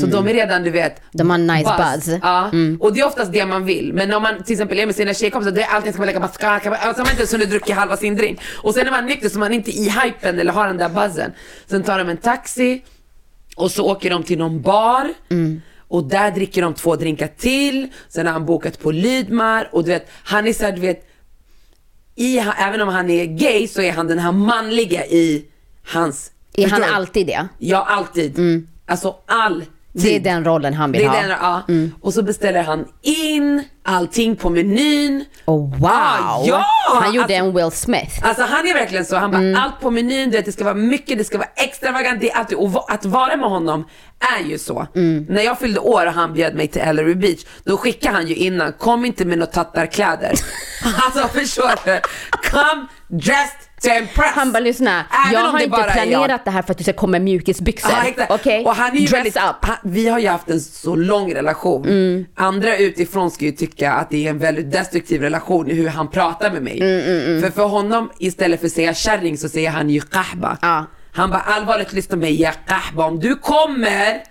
[0.00, 2.18] Så de är redan, du vet, De har nice buzz.
[2.22, 3.92] Ja, och det är oftast det man vill.
[3.92, 6.20] Men om man till exempel är med sina tjejkompisar, då är allting ska man lägga
[6.20, 8.40] mascara, alltså man inte ens hunnit druckit halva sin drink.
[8.62, 10.88] Och sen är man nykter så man är inte i hypen eller har den där
[10.88, 11.32] buzzen.
[11.66, 12.82] Sen tar de en taxi
[13.56, 15.08] och så åker de till någon bar.
[15.88, 17.88] Och där dricker de två drinkar till.
[18.08, 21.08] Sen har han bokat på Lydmar och du vet, han är såhär, du vet,
[22.22, 25.44] i, även om han är gay så är han den här manliga i
[25.86, 26.30] hans...
[26.54, 27.48] Är han alltid det?
[27.58, 28.38] Ja, alltid.
[28.86, 29.68] Alltså alltid.
[29.94, 31.20] Det är den rollen han vill Det är ha.
[31.20, 31.62] den, ja.
[32.00, 35.24] Och så beställer han in allting på menyn.
[35.44, 35.90] Oh, wow!
[35.90, 36.64] Ah, ja!
[37.02, 38.26] Han gjorde Alltså- en Will Smith.
[38.28, 40.74] Alltså han är verkligen så, han bara allt på menyn, du vet, det ska vara
[40.74, 43.88] mycket, det ska vara extravagant, det är alltid, och att vara med honom
[44.40, 44.86] är ju så.
[45.28, 48.34] När jag fyllde år och han bjöd mig till Ellery Beach, då skickade han ju
[48.34, 50.32] innan, kom inte med några tattarkläder.
[51.04, 52.00] alltså förstår du?
[52.50, 53.68] Come dressed.
[54.34, 56.40] Han bara lyssna, Även jag har inte planerat jag.
[56.44, 57.92] det här för att du ska komma med mjukisbyxor.
[58.16, 58.26] Ja.
[58.28, 58.66] Okej?
[58.92, 59.42] Ju Dress väldigt, up.
[59.60, 61.84] Han, vi har ju haft en så lång relation.
[61.84, 62.24] Mm.
[62.34, 66.08] Andra utifrån ska ju tycka att det är en väldigt destruktiv relation i hur han
[66.10, 66.80] pratar med mig.
[66.82, 70.58] Mm, För för honom, istället för att säga kärring så säger han ju kahba.
[70.62, 70.86] Ja.
[71.14, 74.22] Han bara allvarligt lyssna mig, ja kahba om du kommer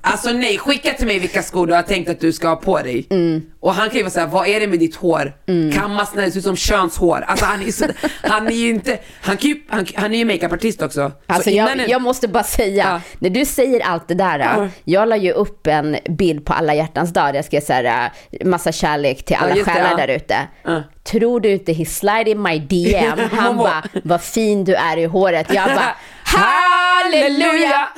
[0.00, 2.78] Alltså nej, skicka till mig vilka skor du har tänkt att du ska ha på
[2.78, 3.06] dig.
[3.10, 3.42] Mm.
[3.60, 5.32] Och han kan ju vara såhär, vad är det med ditt hår?
[5.74, 7.24] Kammas när det ser ut som könshår.
[7.26, 7.84] Alltså han är så,
[8.22, 11.12] han är ju inte, han, kan ju, han, han är ju makeupartist också.
[11.26, 13.00] Alltså jag, en- jag måste bara säga, Ja.
[13.18, 14.68] när du säger allt det där, Ja.
[14.84, 18.10] jag la ju upp en bild på alla hjärtans dag, där jag skrev så här,
[18.32, 19.96] äh, massa kärlek till alla det, själar ja.
[20.06, 20.36] där ute.
[20.64, 20.82] Ja.
[21.04, 23.18] Tror du inte he slide in my DM?
[23.32, 25.46] Han bara, vad fin du är i håret.
[25.54, 25.96] Jag bara,
[26.36, 27.88] halleluja,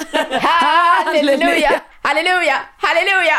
[1.04, 3.38] halleluja, halleluja, halleluja.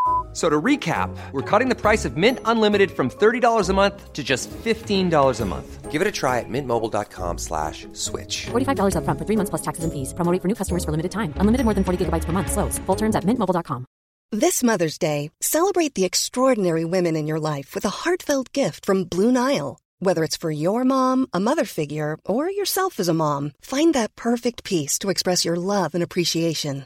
[0.31, 4.13] F- So to recap, we're cutting the price of Mint Unlimited from $30 a month
[4.13, 5.91] to just $15 a month.
[5.91, 8.45] Give it a try at mintmobile.com slash switch.
[8.51, 10.13] $45 upfront for three months plus taxes and fees.
[10.13, 11.33] Promo rate for new customers for limited time.
[11.35, 12.49] Unlimited more than 40 gigabytes per month.
[12.49, 12.79] Slows.
[12.85, 13.85] Full terms at mintmobile.com.
[14.31, 19.03] This Mother's Day, celebrate the extraordinary women in your life with a heartfelt gift from
[19.03, 19.77] Blue Nile.
[19.99, 24.15] Whether it's for your mom, a mother figure, or yourself as a mom, find that
[24.15, 26.85] perfect piece to express your love and appreciation.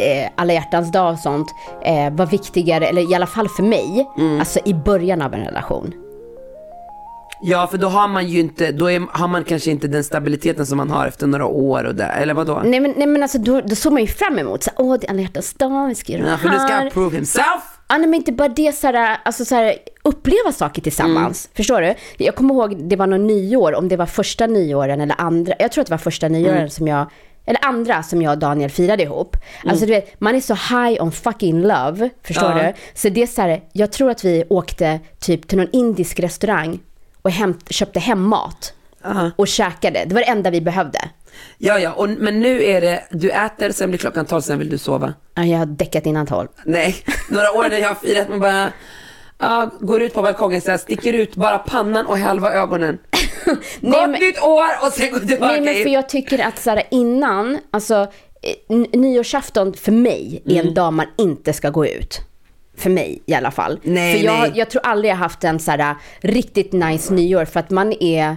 [0.00, 1.48] eh, alla hjärtans dag och sånt
[1.84, 4.38] eh, var viktigare, eller i alla fall för mig, Mm.
[4.40, 5.92] alltså i början av en relation.
[7.42, 10.66] Ja, för då har man ju inte, då är, har man kanske inte den stabiliteten
[10.66, 12.62] som man har efter några år och där, eller vadå?
[12.64, 14.96] Nej men, nej, men alltså då, då såg man ju fram emot, så, här, åh
[15.00, 16.78] det är alla hjärtans dag, vi ska göra Ja, det för nu ska här.
[16.82, 17.44] han prove himself.
[17.88, 19.74] Ja, nej, men inte bara det, så här, alltså, så här,
[20.04, 21.46] uppleva saker tillsammans.
[21.46, 21.54] Mm.
[21.56, 21.94] Förstår du?
[22.24, 25.72] Jag kommer ihåg, det var någon nyår, om det var första nyåren eller andra, jag
[25.72, 26.70] tror att det var första nyåren Mm.
[26.70, 27.06] som jag,
[27.46, 29.36] eller andra som jag och Daniel firade ihop.
[29.62, 29.70] Mm.
[29.70, 32.62] Alltså du vet, man är så high on fucking love, förstår Ja.
[32.62, 32.72] du?
[32.94, 36.78] Så det är så här, jag tror att vi åkte typ till någon indisk restaurang
[37.22, 38.74] och hämt, köpte hem mat.
[39.36, 40.98] Och käkade, det var det enda vi behövde.
[41.58, 44.68] Ja, ja, och, men nu är det, du äter, sen blir klockan tolv, sen vill
[44.70, 45.14] du sova.
[45.34, 46.48] Ja, Jag har däckat innan tolv.
[46.64, 46.96] Nej,
[47.30, 48.72] några år när jag har firat, man bara,
[49.40, 52.98] ja, går ut på balkongen så här, sticker ut bara pannan och halva ögonen.
[53.46, 55.82] Gott men- nytt år och sen går tillbaka Nej men in.
[55.82, 58.06] för jag tycker att så här, innan, alltså
[58.68, 60.66] eh, nyårsafton för mig är Mm.
[60.68, 62.20] en dag man inte ska gå ut.
[62.76, 63.80] För mig i alla fall.
[63.82, 64.52] Nej, för jag, nej.
[64.54, 68.36] jag tror aldrig jag haft en så här riktigt nice nyår för att man är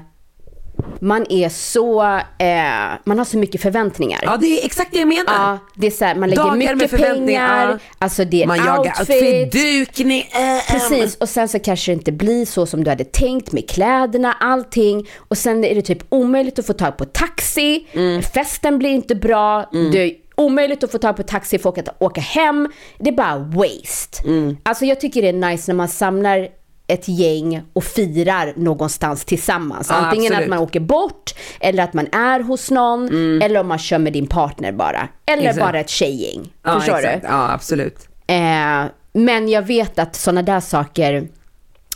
[0.99, 2.03] man är så,
[2.38, 4.19] eh, man har så mycket förväntningar.
[4.23, 5.23] Ja, det är exakt det jag menar.
[5.27, 7.95] Ja, det är så här, man lägger Dagar med mycket förväntningar, pengar, ja.
[7.97, 9.09] alltså det är Man en jagar outfit.
[9.09, 10.19] outfit, dukning.
[10.21, 13.69] Äh, Precis, och sen så kanske det inte blir så som du hade tänkt med
[13.69, 15.07] kläderna, allting.
[15.17, 17.88] Och sen är det typ omöjligt att få tag på taxi,
[18.34, 22.21] festen blir inte bra, det är omöjligt att få tag på taxi för att åka
[22.21, 22.69] hem.
[22.99, 24.23] Det är bara waste.
[24.63, 26.47] Alltså jag tycker det är nice när man samlar
[26.93, 29.87] ett gäng och firar någonstans tillsammans.
[29.89, 30.43] Ja, Antingen absolut.
[30.45, 34.13] att man åker bort, eller att man är hos någon, eller om man kör med
[34.13, 35.07] din partner bara.
[35.25, 35.49] Eller Mm.
[35.49, 35.65] Exakt.
[35.67, 36.53] bara ett tjejgäng.
[36.63, 37.21] Ja, Förstår exakt.
[37.21, 37.27] du?
[37.27, 38.07] Ja, absolut.
[38.27, 38.83] Eh,
[39.13, 41.27] men jag vet att sådana där saker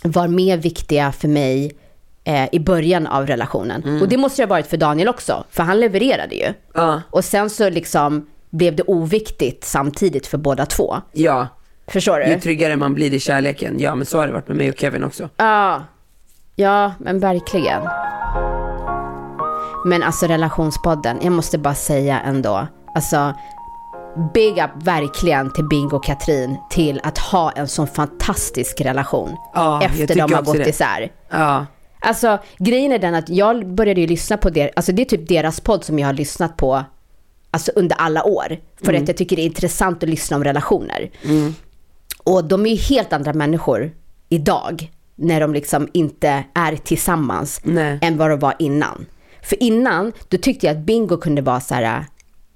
[0.04, 1.72] var mer viktiga för mig
[2.24, 3.84] eh, i början av relationen.
[3.84, 4.02] Mm.
[4.02, 6.54] Och det måste det ha varit för Daniel också, för han levererade ju.
[6.74, 7.02] Ja.
[7.10, 10.96] Och sen så liksom blev det oviktigt samtidigt för båda två.
[11.12, 11.48] Ja.
[11.88, 12.40] Förstår Ju du?
[12.42, 13.76] tryggare man blir i kärleken.
[13.80, 15.30] Ja, men så har det varit med mig och Kevin också.
[15.38, 15.84] Ja,
[16.56, 17.82] ja men verkligen.
[19.86, 23.34] Men alltså relationspodden, jag måste bara säga ändå, alltså
[24.34, 29.82] big up verkligen till Bingo och Katrin till att ha en sån fantastisk relation Ja,
[29.84, 30.70] efter de har gått det.
[30.70, 31.12] isär.
[31.30, 31.66] Ja.
[32.00, 35.28] Alltså grejen är den att jag började ju lyssna på det, alltså det är typ
[35.28, 36.84] deras podd som jag har lyssnat på
[37.52, 38.58] alltså under alla år.
[38.84, 39.02] För Mm.
[39.04, 41.10] att jag tycker det är intressant att lyssna om relationer.
[42.28, 43.92] Och de är ju helt andra människor
[44.30, 48.00] idag när de liksom inte är tillsammans Nej.
[48.02, 49.06] än vad de var innan.
[49.44, 52.06] För innan, då tyckte jag att Bingo kunde vara så här,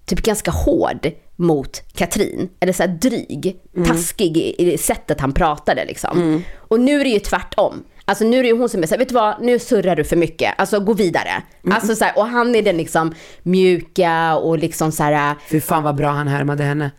[0.06, 2.50] typ ganska hård mot Katrin.
[2.60, 3.56] Eller så här dryg,
[3.88, 6.44] taskig i, i sättet han pratade liksom.
[6.58, 7.84] Och nu är det ju tvärtom.
[8.06, 10.04] Alltså nu är det ju hon som är såhär, vet du vad, nu surrar du
[10.04, 11.44] för mycket, alltså gå vidare.
[11.72, 13.14] Alltså så här, och han är den liksom
[13.44, 16.92] mjuka och liksom så här, Fy fan vad bra han härmade henne.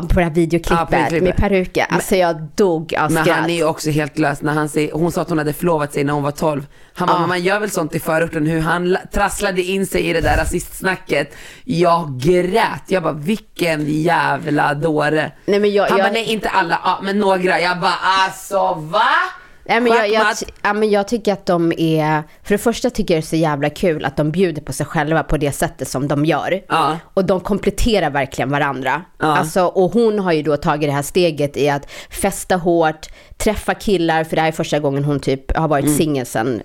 [0.00, 1.86] På det här videoklippet Ja, med peruken.
[1.90, 3.38] Alltså jag dog av Men skratt.
[3.38, 5.92] han är ju också helt lös när han säger, hon sa att hon hade förlovat
[5.92, 6.66] sig när hon var 12.
[6.94, 7.20] Han bara, Ja.
[7.20, 10.20] men man gör väl sånt i förorten, hur han la- trasslade in sig i det
[10.20, 11.34] där rasistsnacket.
[11.64, 15.32] Jag grät, jag bara vilken jävla dåre.
[15.44, 17.60] Nej, men jag- han jag- bara, nej inte alla, ja, men några.
[17.60, 19.02] Jag bara, alltså va?
[19.64, 20.26] Nej, men jag, jag,
[20.62, 23.36] ja, men jag tycker att de är, för det första tycker jag det är så
[23.36, 26.62] jävla kul att de bjuder på sig själva på det sättet som de gör.
[26.68, 26.98] Ja.
[27.14, 29.02] Och de kompletterar verkligen varandra.
[29.18, 29.26] Ja.
[29.26, 33.06] Alltså, och hon har ju då tagit det här steget i att festa hårt,
[33.36, 36.62] träffa killar, för det här är första gången hon typ har varit singel sedan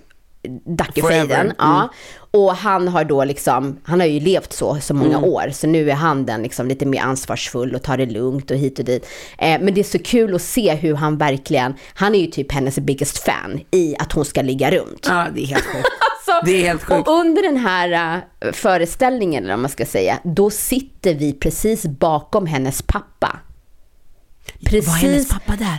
[0.65, 1.53] Dackefejden.
[1.57, 1.89] Ja.
[2.31, 5.89] Och han har då liksom, han har ju levt så så många år, så nu
[5.91, 9.09] är han den liksom lite mer ansvarsfull och tar det lugnt och hit och dit.
[9.37, 12.51] Eh, men det är så kul att se hur han verkligen, han är ju typ
[12.51, 15.05] hennes biggest fan i att hon ska ligga runt.
[15.09, 15.87] Ja det är helt sjukt.
[16.27, 17.07] Alltså, Det är helt sjukt.
[17.07, 21.85] Och under den här uh, föreställningen, eller vad man ska säga, då sitter vi precis
[21.85, 23.39] bakom hennes pappa.
[24.65, 25.77] Precis, Var hennes pappa där?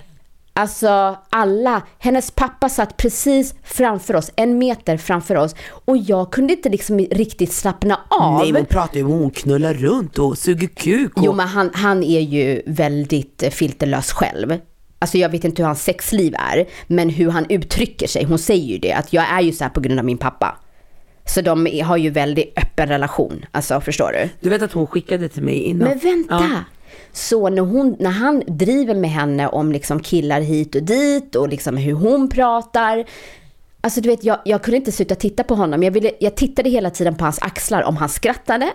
[0.59, 5.55] Alltså alla, hennes pappa satt precis framför oss, en meter framför oss.
[5.85, 8.39] Och jag kunde inte liksom riktigt slappna av.
[8.39, 11.25] Nej hon pratar ju om hon knullar runt och suger kuk och...
[11.25, 14.59] Jo men han, han är ju väldigt eh, filterlös själv.
[14.99, 18.25] Alltså jag vet inte hur hans sexliv är, men hur han uttrycker sig.
[18.25, 20.59] Hon säger ju det, att jag är ju så här på grund av min pappa.
[21.25, 24.29] Så de har ju väldigt öppen relation, alltså förstår du?
[24.41, 25.89] Du vet att hon skickade till mig innan?
[25.89, 26.35] Men vänta!
[26.35, 26.65] Ja.
[27.13, 31.49] Så när, hon, när han driver med henne om liksom killar hit och dit och
[31.49, 33.05] liksom hur hon pratar.
[33.81, 35.83] Alltså du vet, jag, jag kunde inte sluta titta på honom.
[35.83, 38.71] Jag, ville, jag tittade hela tiden på hans axlar om han skrattade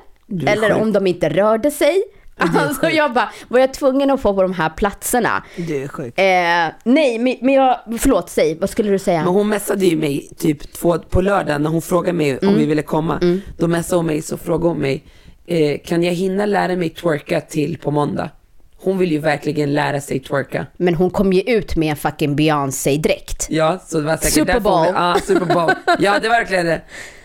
[0.48, 0.82] eller sjuk.
[0.82, 2.04] om de inte rörde sig.
[2.38, 5.44] Alltså jag bara, var jag tvungen att få på de här platserna?
[5.56, 6.20] Du är sjuk.
[6.20, 9.24] Eh, nej, men, men jag, förlåt, säg, vad skulle du säga?
[9.24, 12.48] Men hon messade ju mig typ två, på lördag när hon frågade mig Mm.
[12.54, 13.40] om vi ville komma.
[13.58, 15.04] Då messade hon mig så frågade hon mig,
[15.48, 18.30] eh, kan jag hinna lära mig twerka till på måndag?
[18.78, 20.66] Hon vill ju verkligen lära sig twerka.
[20.78, 23.48] Men hon kom ju ut med en fucking Beyoncé-dräkt.
[23.50, 24.94] Ja, så det var säkert Super därför hon- Bowl.
[24.96, 25.72] Ja, Super Bowl.
[26.00, 26.82] Ja, det var verkligen det.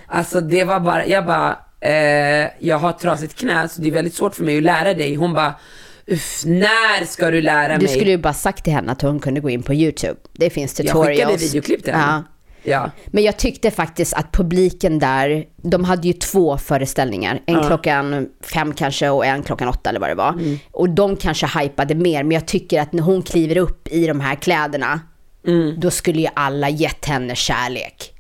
[0.07, 3.93] Alltså det var bara, jag bara, eh, jag har ett trasigt knä så det är
[3.93, 5.15] väldigt svårt för mig att lära dig.
[5.15, 5.55] Hon bara,
[6.07, 7.95] uff, när ska du lära Du mig?
[7.97, 10.15] skulle ju bara sagt till henne att hon kunde gå in på YouTube.
[10.33, 11.19] Det finns jag tutorials.
[11.19, 12.05] skickade videoklipp till henne.
[12.13, 12.23] Ja.
[12.69, 12.91] Ja.
[13.07, 17.41] Men jag tyckte faktiskt att publiken där, de hade ju två föreställningar.
[17.47, 20.33] En klockan fem kanske och en klockan åtta eller vad det var.
[20.33, 20.59] Mm.
[20.71, 24.21] Och de kanske hypade mer, men jag tycker att när hon kliver upp i de
[24.21, 25.01] här kläderna,
[25.47, 25.81] Mm.
[25.81, 28.13] då skulle ju alla gett henne kärlek.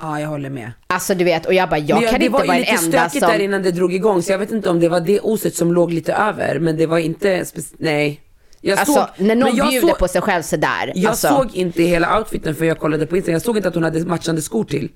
[0.00, 0.72] ja, jag håller med.
[0.86, 2.72] Alltså du vet, och jag bara, jag Men kan det inte var vara den lite
[2.84, 3.32] enda stökigt som...
[3.32, 5.72] där innan det drog igång så jag vet inte om det var det oset som
[5.72, 7.44] låg lite över men det var inte,
[7.78, 8.20] nej.
[8.66, 10.92] Jag Alltså, såg, när någon bjuder såg, på sig själv sådär.
[10.94, 13.74] Jag alltså, såg inte hela outfiten för jag kollade på Instagram, jag såg inte att
[13.74, 14.88] hon hade matchande skor till.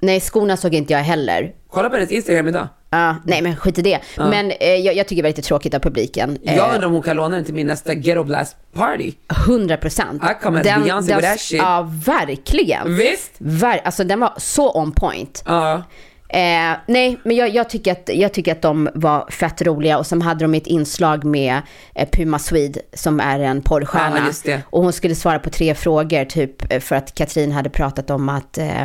[0.00, 1.52] Nej, skorna såg inte jag heller.
[1.70, 2.68] Kolla på hennes Instagram idag.
[2.90, 4.00] Ja, nej men skit i det.
[4.16, 6.38] Men eh, jag, jag tycker det var lite tråkigt av publiken.
[6.44, 9.12] Eh, Jag undrar om hon kan låna den till min nästa Ghetto Blast party.
[9.46, 10.22] 100 procent.
[10.24, 11.58] I come as Beyoncé with that shit.
[11.58, 12.96] Ja, verkligen.
[12.96, 13.30] Visst?
[13.38, 15.42] Ver, alltså den var så on point.
[15.46, 15.82] Ja.
[16.28, 20.06] Eh, nej, men jag, jag, tycker att, jag tycker att de var fett roliga och
[20.06, 21.60] sen hade de ett inslag med
[21.94, 24.30] eh, Puma Swede som är en porrstjärna.
[24.44, 24.58] Ja.
[24.70, 28.28] Och hon skulle svara på tre frågor typ eh, för att Katrin hade pratat om
[28.28, 28.84] att eh,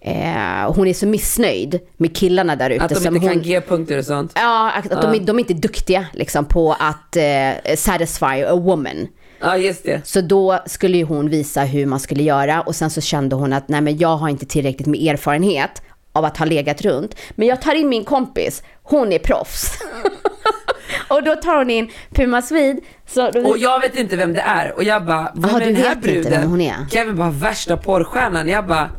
[0.00, 2.84] eh, hon är så missnöjd med killarna där ute.
[2.84, 4.32] Att de inte hon, kan ge punkter och sånt.
[4.34, 8.54] Ja, att, att de, är- de är inte duktiga liksom, på att eh, satisfy a
[8.56, 9.06] woman.
[9.40, 10.00] Ja, just det.
[10.06, 13.52] Så då skulle ju hon visa hur man skulle göra och sen så kände hon
[13.52, 17.14] att nej men jag har inte tillräckligt med erfarenhet av att ha legat runt.
[17.30, 19.78] Men jag tar in min kompis, hon är proffs.
[21.08, 22.80] och då tar hon in Puma Swede.
[23.14, 25.76] Då, Och jag vet inte vem det är och jag bara, vem Jaha, är den
[25.76, 26.86] här bruden?
[26.90, 28.48] Kevin bara, värsta porrstjärnan.
[28.48, 28.90] Jag bara,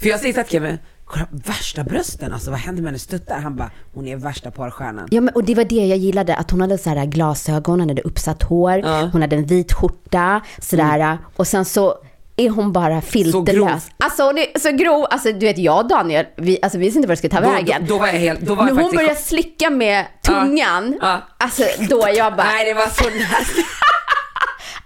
[0.00, 3.38] för jag säger till Kevin, kolla värsta brösten alltså, vad händer med hennes tuttar?
[3.40, 5.08] Han bara, hon är värsta porrstjärnan.
[5.10, 7.88] Ja, men, och det var det jag gillade, att hon hade så här glasögon, hon
[7.88, 8.98] hade uppsatt hår, Ja.
[8.98, 9.10] Mm.
[9.10, 11.18] hon hade en vit skjorta, sådär.
[11.36, 11.94] Och sen så
[12.36, 13.88] är hon bara filterlös.
[14.04, 16.98] Alltså hon är så grov, alltså du vet jag och Daniel, vi, alltså, vi visste
[16.98, 17.86] inte vart det skulle ta Då, vägen.
[17.86, 20.04] då, då var jag helt, då var När jag hon faktiskt i började slicka med
[20.26, 21.22] tungan, Ja.
[21.38, 23.62] alltså då jag bara, Nej det var så nasty.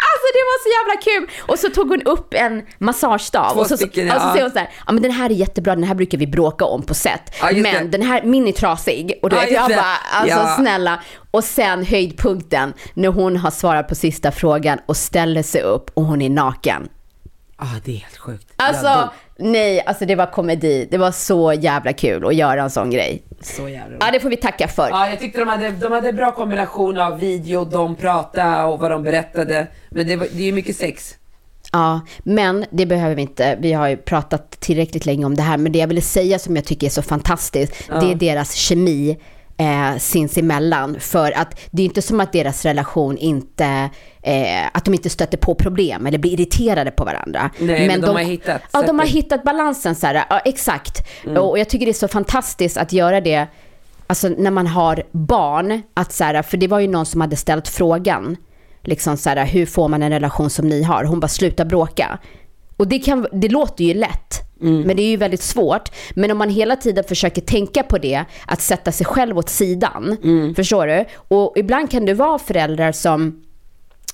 [0.00, 1.36] Alltså det var så jävla kul!
[1.48, 4.30] Och så tog hon upp en massagestav Två och så, stycken, och så ja.
[4.32, 6.64] säger hon så här, ja men den här är jättebra, den här brukar vi bråka
[6.64, 7.34] om på set.
[7.40, 7.98] Ja, men det.
[7.98, 9.18] den här, min är trasig.
[9.22, 9.76] Och du Ja, vet, jag det.
[9.76, 10.56] bara, alltså Ja.
[10.58, 11.00] snälla.
[11.30, 16.04] Och sen höjdpunkten, när hon har svarat på sista frågan och ställer sig upp och
[16.04, 16.88] hon är naken.
[17.60, 18.46] Ah, det är helt sjukt.
[18.56, 20.88] Alltså, nej, alltså det var komedi.
[20.90, 23.22] Det var så jävla kul att göra en sån grej.
[23.40, 24.88] Så jävla Ja, det får vi tacka för.
[24.90, 28.90] Ja, jag tyckte de hade, de hade bra kombination av video, de pratade och vad
[28.90, 29.66] de berättade.
[29.90, 31.14] Men det, var, det är ju mycket sex.
[31.72, 33.56] Ja, men det behöver vi inte.
[33.60, 35.56] Vi har ju pratat tillräckligt länge om det här.
[35.56, 39.18] Men det jag ville säga som jag tycker är så fantastiskt, det är deras kemi
[39.58, 41.00] eh, sinsemellan.
[41.00, 43.90] För att det är inte som att deras relation inte,
[44.22, 47.50] eh, att de inte stöter på problem eller blir irriterade på varandra.
[47.58, 50.24] Nej, men de har hittat Ja, de har hittat balansen så här.
[50.30, 51.08] Ja, exakt.
[51.24, 51.42] Mm.
[51.42, 53.48] Och jag tycker det är så fantastiskt att göra det
[54.10, 57.36] Alltså när man har barn, att så här, för det var ju någon som hade
[57.36, 58.36] ställt frågan,
[58.82, 61.04] liksom så här, hur får man en relation som ni har?
[61.04, 62.18] Hon bara, sluta bråka.
[62.76, 65.88] Och det, kan, det låter ju lätt, men det är ju väldigt svårt.
[66.14, 70.16] Men om man hela tiden försöker tänka på det, att sätta sig själv åt sidan,
[70.56, 71.04] förstår du?
[71.28, 73.42] Och ibland kan det vara föräldrar som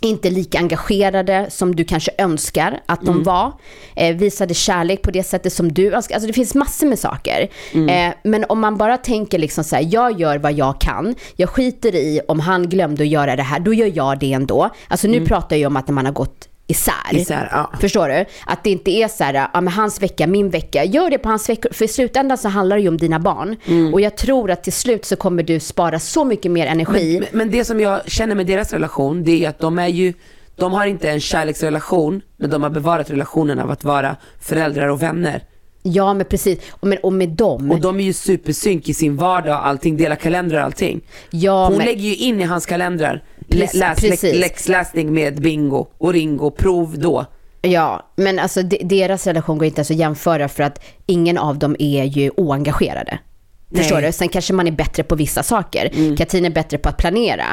[0.00, 3.52] inte lika engagerade som du kanske önskar att de var.
[3.96, 6.14] Eh, visade kärlek på det sättet som du önskar.
[6.14, 7.48] Alltså det finns massor med saker.
[7.90, 11.14] Eh, men om man bara tänker liksom så här, jag gör vad jag kan.
[11.36, 14.70] Jag skiter i om han glömde att göra det här, då gör jag det ändå.
[14.88, 16.94] Alltså nu pratar jag om att när man har gått isär.
[17.12, 17.70] Isär, ja.
[17.80, 18.24] Förstår du?
[18.46, 20.84] Att det inte är så här, ja men hans vecka, min vecka.
[20.84, 23.56] Gör det på hans vecka, för i slutändan så handlar det ju om dina barn.
[23.66, 23.94] Mm.
[23.94, 27.18] Och jag tror att till slut så kommer du spara så mycket mer energi.
[27.20, 30.12] Men, men det som jag känner med deras relation, det är att de är ju,
[30.56, 35.02] de har inte en kärleksrelation, men de har bevarat relationen av att vara föräldrar och
[35.02, 35.42] vänner.
[35.86, 37.70] Ja men precis, och med, och med dem.
[37.70, 41.00] Och de är ju supersynk i sin vardag och allting, delar kalendrar och allting.
[41.30, 46.50] Ja, Hon men- lägger ju in i hans kalendrar, läs, läxläsning med bingo och ringo,
[46.50, 47.26] prov då.
[47.62, 51.58] Ja, men alltså de, deras relation går inte ens att jämföra för att ingen av
[51.58, 53.18] dem är ju oengagerade.
[53.76, 54.04] Förstår Nej.
[54.06, 54.12] du?
[54.12, 56.16] Sen kanske man är bättre på vissa saker.
[56.16, 57.44] Katrin är bättre på att planera.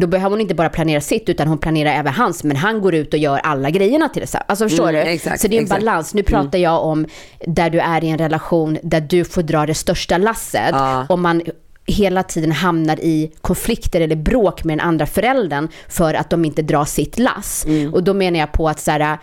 [0.00, 2.44] Då behöver hon inte bara planera sitt utan hon planerar även hans.
[2.44, 4.44] Men han går ut och gör alla grejerna till exempel.
[4.48, 5.10] Alltså förstår Mm, du?
[5.12, 5.80] exakt, Så det är en exakt.
[5.80, 6.14] balans.
[6.14, 7.06] Nu pratar jag om
[7.46, 10.68] där du är i en relation där du får dra det största lasset.
[10.72, 11.06] Ja.
[11.08, 11.42] Om man
[11.86, 16.62] hela tiden hamnar i konflikter eller bråk med den andra föräldern för att de inte
[16.62, 17.64] drar sitt lass.
[17.68, 17.94] Mm.
[17.94, 19.18] Och då menar jag på att så här,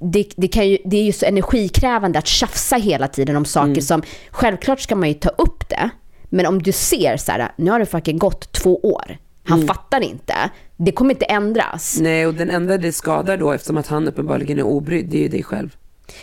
[0.00, 3.70] det, det, kan ju, det är ju så energikrävande att tjafsa hela tiden om saker
[3.70, 3.80] Mm.
[3.82, 5.90] som, självklart ska man ju ta upp det,
[6.28, 9.68] men om du ser så här, nu har det fucking gått två år, han Mm.
[9.68, 10.34] fattar inte,
[10.76, 11.98] det kommer inte ändras.
[12.00, 15.22] Nej, och den enda det skadar då, eftersom att han uppenbarligen är obrydd, det är
[15.22, 15.76] ju dig själv.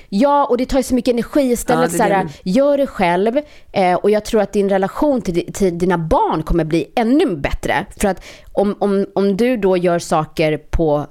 [0.09, 1.91] Ja, och det tar ju så mycket energi istället.
[1.93, 2.49] Ja, så det är här, det.
[2.49, 3.39] gör det själv
[3.71, 7.85] eh, och jag tror att din relation till, till dina barn kommer bli ännu bättre.
[7.97, 8.23] För att
[8.53, 11.07] om, om, om du då gör saker på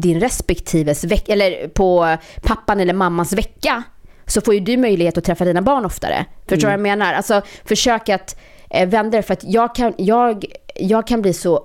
[0.00, 3.82] din respektives vecka, eller på pappan eller mammans vecka,
[4.26, 6.24] så får ju du möjlighet att träffa dina barn oftare.
[6.40, 7.14] Förstår du vad jag menar?
[7.14, 8.40] Alltså försök att
[8.70, 10.44] eh, vända det, för att jag kan, jag,
[10.74, 11.62] jag kan bli så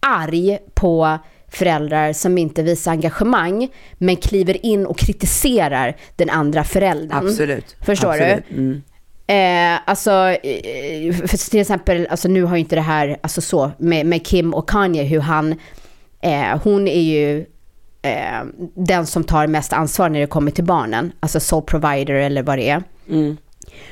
[0.00, 1.18] arg på
[1.48, 3.68] föräldrar som inte visar engagemang
[3.98, 7.26] men kliver in och kritiserar den andra föräldern.
[7.26, 7.76] Absolut.
[7.80, 8.44] Förstår Absolut.
[8.48, 8.54] du?
[8.54, 8.82] Mm.
[9.26, 13.70] Eh, alltså, eh, för till exempel, alltså nu har ju inte det här, alltså så,
[13.78, 15.52] med, med Kim och Kanye, hur han,
[16.20, 17.46] eh, hon är ju
[18.04, 18.44] eh,
[18.74, 22.58] den som tar mest ansvar när det kommer till barnen, alltså sole provider eller vad
[22.58, 22.82] det är.
[23.08, 23.36] Mm.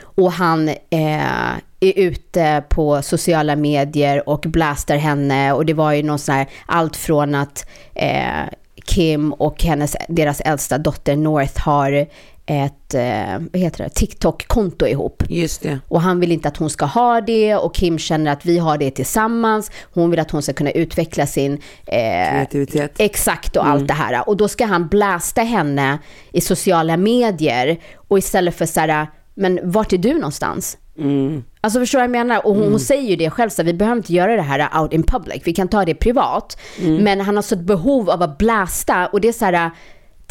[0.01, 6.03] Och han eh, är ute på sociala medier och blastar henne och det var ju
[6.03, 8.45] någon sån här, allt från att eh,
[8.85, 12.07] Kim och hennes, deras äldsta dotter North har
[12.47, 15.23] ett, eh, vad heter det, TikTok-konto ihop.
[15.29, 15.79] Just det.
[15.89, 18.79] Och han vill inte att hon ska ha det och Kim känner att vi har
[18.79, 19.71] det tillsammans.
[19.95, 22.93] Hon vill att hon ska kunna utveckla sin eh, Kreativitet.
[22.99, 24.29] Exakt och allt det här.
[24.29, 25.99] Och då ska han blästa henne
[26.33, 27.79] i sociala medier
[28.09, 30.79] och istället för så här, men vart är du någonstans?
[31.61, 32.47] Alltså förstår du vad jag menar?
[32.47, 34.93] Och hon, hon säger ju det själv, så vi behöver inte göra det här out
[34.93, 36.59] in public, vi kan ta det privat.
[37.03, 39.71] Men han har så ett behov av att blästa och det är så här,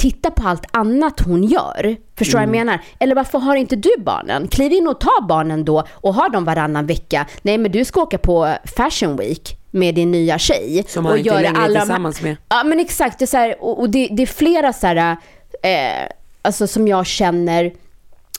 [0.02, 1.96] titta på allt annat hon gör.
[2.18, 2.82] Förstår du vad jag menar?
[3.00, 4.48] Eller varför har inte du barnen?
[4.48, 7.26] Kliv in och ta barnen då och ha dem varannan vecka.
[7.42, 10.84] Nej men du ska åka på fashion week med din nya tjej.
[10.88, 12.38] Som och inte göra längre är alla här- tillsammans med.
[12.50, 15.18] Ja men exakt, det är, så här, och, och det, det är flera så här,
[15.64, 17.74] eh, alltså som jag känner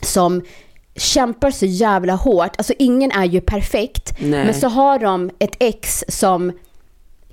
[0.03, 0.43] som
[0.97, 2.57] kämpar så jävla hårt.
[2.59, 4.15] Alltså ingen är ju perfekt.
[4.19, 4.45] Nej.
[4.45, 6.53] Men så har de ett ex som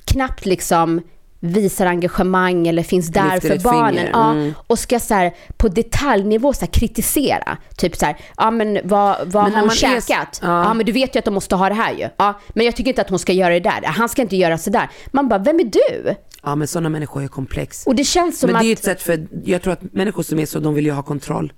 [0.05, 1.01] knappt liksom
[1.39, 4.07] visar engagemang eller finns där för barnen.
[4.13, 4.53] Ja, mm.
[4.67, 7.57] och ska så här, på detaljnivå så här, kritisera.
[7.77, 10.39] Typ så här, ja men vad, vad Men har hon man är- käkat?
[10.41, 10.63] ja.
[10.63, 10.73] Ja.
[10.73, 12.07] men du vet ju att de måste ha det här ju.
[12.17, 13.81] Ja, men jag tycker inte att hon ska göra det där.
[13.85, 14.89] Han ska inte göra så där.
[15.11, 16.15] Man bara, vem är du?
[16.43, 17.85] Ja men sådana människor är komplex.
[17.87, 18.63] Och det känns som Men det att...
[18.63, 20.91] är ju ett sätt för, jag tror att människor som är så, de vill ju
[20.91, 21.53] ha kontroll.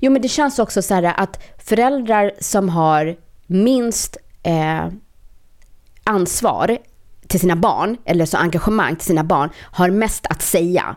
[0.00, 3.16] Jo men det känns också så här att föräldrar som har
[3.46, 4.86] minst eh,
[6.04, 6.78] ansvar
[7.28, 10.96] till sina barn, eller så engagemang till sina barn, har mest att säga.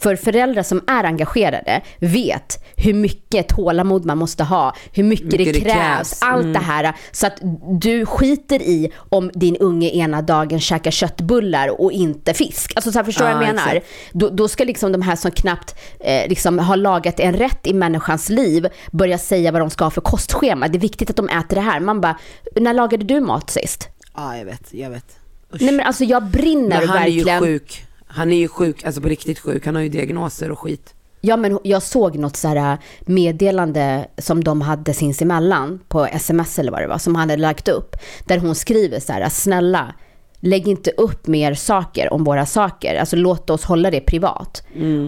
[0.00, 5.38] För föräldrar som är engagerade vet hur mycket tålamod man måste ha, hur mycket, Mycket
[5.38, 6.22] det det krävs, krävs.
[6.22, 6.34] Mm.
[6.34, 6.94] allt det här.
[7.12, 7.38] Så att
[7.80, 12.72] du skiter i om din unge ena dagen käkar köttbullar och inte fisk.
[12.76, 13.80] Alltså så här, förstår du Ja, vad jag menar?
[14.12, 17.74] Då, då ska liksom de här som knappt eh, liksom har lagat en rätt i
[17.74, 20.68] människans liv börja säga vad de ska ha för kostschema.
[20.68, 21.80] Det är viktigt att de äter det här.
[21.80, 22.18] Man bara,
[22.56, 23.88] när lagade du mat sist?
[24.16, 25.17] Ja jag vet, jag vet.
[25.52, 27.28] Nej men alltså jag brinner Men han verkligen.
[27.28, 27.84] är ju sjuk.
[28.06, 29.66] Han är ju sjuk, alltså på riktigt sjuk.
[29.66, 30.94] Han har ju diagnoser och skit.
[31.20, 36.72] Ja men jag såg något så här meddelande som de hade sinsemellan på sms eller
[36.72, 37.96] vad det var, som han hade lagt upp.
[38.24, 39.94] Där hon skriver så här, snälla
[40.40, 42.94] lägg inte upp mer saker om våra saker.
[43.00, 44.62] Alltså låt oss hålla det privat.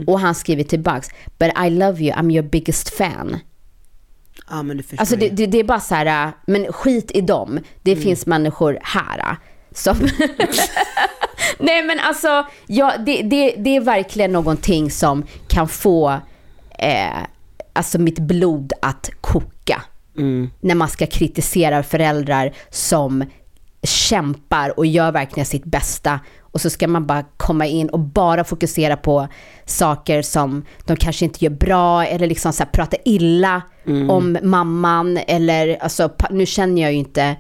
[0.07, 3.37] Och han skriver tillbaks, but I love you, I'm your biggest fan.
[4.51, 7.11] Ja men du förstår Alltså det, det, det är bara så här, äh, men skit
[7.15, 7.59] i dem.
[7.83, 8.03] Det Mm.
[8.05, 9.37] finns människor här äh,
[9.83, 9.97] som...
[11.59, 16.11] Nej men alltså, ja, det, det, det är verkligen någonting som kan få
[16.79, 17.23] eh,
[17.73, 19.83] alltså mitt blod att koka.
[20.17, 20.51] Mm.
[20.61, 23.25] När man ska kritisera föräldrar som
[23.83, 26.21] kämpar och gör verkligen sitt bästa.
[26.53, 29.29] Och så ska man bara komma in och bara fokusera på
[29.65, 34.11] saker som de kanske inte gör bra eller liksom så här prata illa Mm.
[34.11, 37.37] om mamman eller alltså nu känner jag ju inte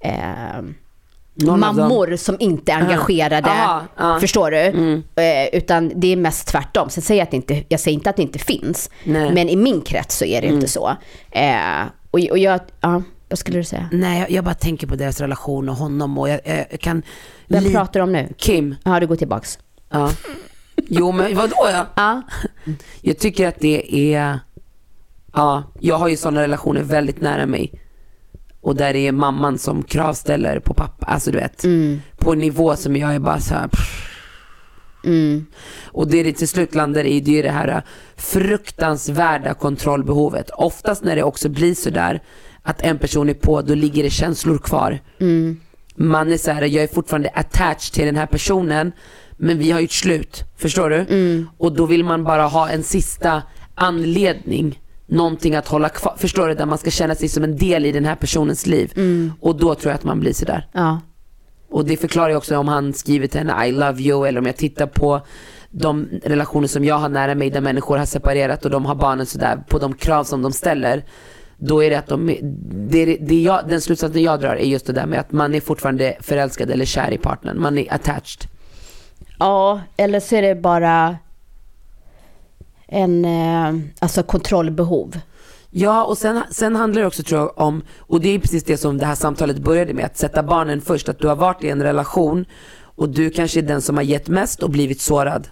[0.00, 0.62] eh,
[1.34, 3.50] Någon mammor som inte är engagerade.
[3.50, 4.20] Aha, ja.
[4.20, 4.56] Förstår du?
[4.58, 5.02] Mm.
[5.16, 6.90] Eh, utan det är mest tvärtom.
[6.90, 8.90] Sen säger jag, att det inte, jag säger inte att det inte finns.
[9.04, 9.32] Nej.
[9.34, 10.54] Men i min krets så är det Mm.
[10.54, 10.96] inte så.
[11.30, 13.88] Eh, och, och jag, ja, vad skulle du säga?
[13.92, 17.02] Nej jag, jag bara tänker på deras relation och honom och jag, jag, jag kan...
[17.48, 18.28] Vem pratar du om nu?
[18.36, 18.74] Kim.
[18.84, 19.58] Ja, du går tillbaks.
[19.90, 20.10] Ja.
[20.76, 21.86] Jo men vadå ja?
[21.94, 22.22] Ja.
[23.00, 24.38] Jag tycker att det är,
[25.32, 27.72] ja, jag har ju sådana relationer väldigt nära mig.
[28.62, 31.64] Och där är mamman som kravställer på pappa, alltså du vet.
[32.18, 33.68] På en nivå som jag är bara så här.
[33.68, 34.08] pff.
[35.84, 37.82] Och det det till slut landar i, det är det här
[38.16, 40.50] fruktansvärda kontrollbehovet.
[40.50, 42.22] Oftast när det också blir så där
[42.62, 44.98] att en person är på, då ligger det känslor kvar.
[45.94, 48.92] Man är så här, jag är fortfarande attached till den här personen,
[49.36, 50.44] men vi har gjort slut.
[50.56, 50.96] Förstår du?
[51.58, 53.42] Och då vill man bara ha en sista
[53.74, 54.80] anledning,
[55.12, 56.14] någonting att hålla kvar.
[56.16, 56.54] Förstår du?
[56.54, 58.92] Där man ska känna sig som en del i den här personens liv.
[59.40, 60.66] Och då tror jag att man blir sådär.
[60.72, 61.00] Ja.
[61.70, 64.46] Och det förklarar ju också om han skriver till henne I love you eller om
[64.46, 65.20] jag tittar på
[65.70, 69.26] de relationer som jag har nära mig där människor har separerat och de har barnen
[69.26, 71.04] sådär på de krav som de ställer.
[71.56, 72.36] Då är det att de,
[72.90, 75.60] det, det jag, den slutsatsen jag drar är just det där med att man är
[75.60, 77.60] fortfarande förälskad eller kär i partnern.
[77.60, 78.48] Man är attached.
[79.38, 81.16] ja, eller så är det bara
[82.92, 85.18] en eh, alltså kontrollbehov.
[85.70, 88.76] Ja, och sen, sen handlar det också tror jag om, och det är precis det
[88.76, 91.08] som det här samtalet började med, att sätta barnen först.
[91.08, 92.44] Att du har varit i en relation
[92.96, 95.48] och du kanske är den som har gett mest och blivit sårad.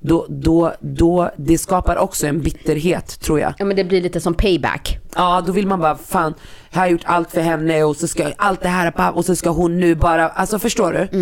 [0.00, 3.54] Då, då, då, det skapar också en bitterhet tror jag.
[3.58, 4.98] Ja, men det blir lite som payback.
[5.14, 6.34] Ja, då vill man bara, fan,
[6.70, 9.50] jag har gjort allt för henne och så ska allt det här och så ska
[9.50, 11.18] hon nu bara, alltså förstår du?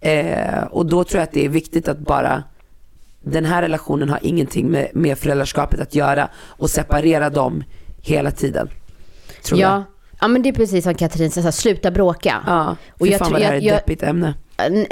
[0.00, 2.42] Eh, och då tror jag att det är viktigt att bara,
[3.22, 7.64] den här relationen har ingenting med, med föräldraskapet att göra och separera dem
[8.02, 8.68] hela tiden.
[9.44, 9.70] Tror jag.
[9.72, 9.84] Ja.
[10.20, 12.42] ja, men det är precis som Katrin sa, här, sluta bråka.
[12.46, 14.34] Ja, Och jag fan vad det här är ett jag- deppigt ämne.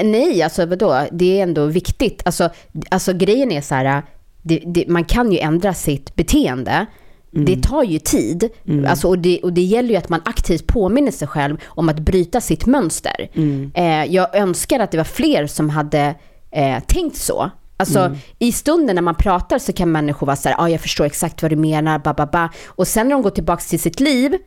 [0.03, 1.07] Nej, alltså vadå?
[1.13, 2.23] Det är ändå viktigt.
[2.25, 2.51] Alltså,
[2.91, 4.03] alltså grejen är så här,
[4.43, 6.87] det, det, man kan ju ändra sitt beteende.
[7.33, 8.49] Det tar ju tid.
[8.89, 11.99] Alltså, och, det, och det gäller ju att man aktivt påminner sig själv om att
[12.01, 13.29] bryta sitt mönster.
[13.75, 16.15] Eh, jag önskar att det var fler som hade
[16.51, 17.51] eh, tänkt så.
[17.81, 20.81] Alltså i stunden när man pratar så kan människor vara så här, ja ah, jag
[20.81, 22.49] förstår exakt vad du menar, ba, ba, ba.
[22.67, 24.39] Och sen när de går tillbaka till sitt liv,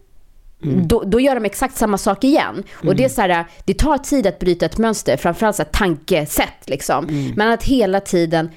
[0.63, 2.63] då, då gör de exakt samma sak igen.
[2.87, 5.69] Och det är så här, det tar tid att bryta ett mönster, framförallt så här
[5.69, 7.31] tankesätt liksom.
[7.35, 8.49] Men att hela tiden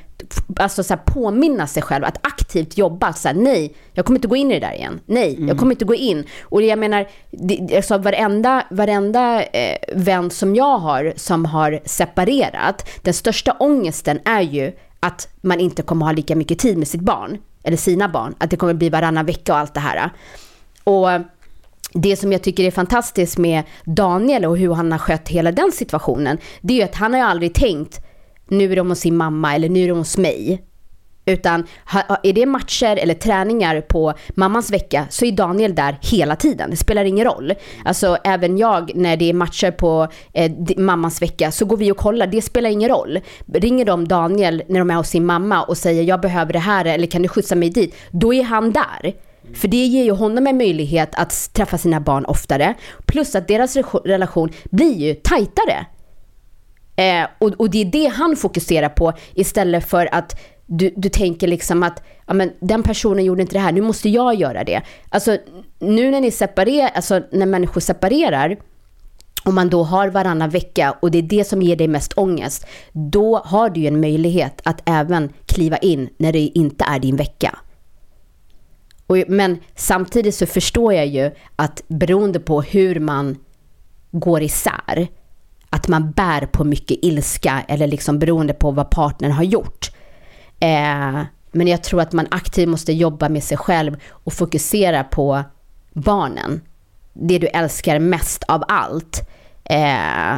[0.56, 3.12] alltså så här, påminna sig själv att aktivt jobba.
[3.12, 5.00] Så här, nej, jag kommer inte gå in i det där igen.
[5.06, 6.24] Nej, jag kommer inte gå in.
[6.42, 12.88] Och jag menar, det, alltså varenda, varenda eh, vän som jag har som har separerat,
[13.02, 17.00] den största ångesten är ju att man inte kommer ha lika mycket tid med sitt
[17.00, 18.34] barn, eller sina barn.
[18.38, 20.10] Att det kommer bli varannan vecka och allt det här.
[20.84, 21.08] Och
[21.92, 25.72] det som jag tycker är fantastiskt med Daniel och hur han har skött hela den
[25.72, 28.00] situationen, det är ju att han har ju aldrig tänkt
[28.48, 30.62] nu är de hos sin mamma eller nu är de hos mig.
[31.28, 31.66] Utan
[32.22, 36.70] är det matcher eller träningar på mammans vecka så är Daniel där hela tiden.
[36.70, 37.52] Det spelar ingen roll.
[37.84, 41.96] Alltså även jag när det är matcher på eh, mammans vecka så går vi och
[41.96, 42.26] kollar.
[42.26, 43.18] Det spelar ingen roll.
[43.54, 46.84] Ringer de Daniel när de är hos sin mamma och säger jag behöver det här
[46.84, 47.94] eller kan du skjutsa mig dit?
[48.10, 49.14] Då är han där.
[49.54, 52.74] För det ger ju honom en möjlighet att träffa sina barn oftare.
[53.06, 55.86] Plus att deras re- relation blir ju tajtare.
[56.96, 61.48] Eh, och, och det är det han fokuserar på istället för att du, du tänker
[61.48, 64.82] liksom att ja, men den personen gjorde inte det här, nu måste jag göra det.
[65.08, 65.38] Alltså
[65.78, 68.56] nu när ni separerar, alltså när människor separerar,
[69.44, 72.66] om man då har varannan vecka och det är det som ger dig mest ångest,
[72.92, 77.16] då har du ju en möjlighet att även kliva in när det inte är din
[77.16, 77.58] vecka.
[79.06, 83.36] Och, men samtidigt så förstår jag ju att beroende på hur man
[84.10, 85.08] går isär,
[85.86, 89.90] att man bär på mycket ilska eller liksom beroende på vad partnern har gjort.
[90.60, 91.22] Eh,
[91.52, 95.42] men jag tror att man aktivt måste jobba med sig själv och fokusera på
[95.92, 96.60] barnen.
[97.12, 99.28] Det du älskar mest av allt.
[99.64, 100.36] Eh,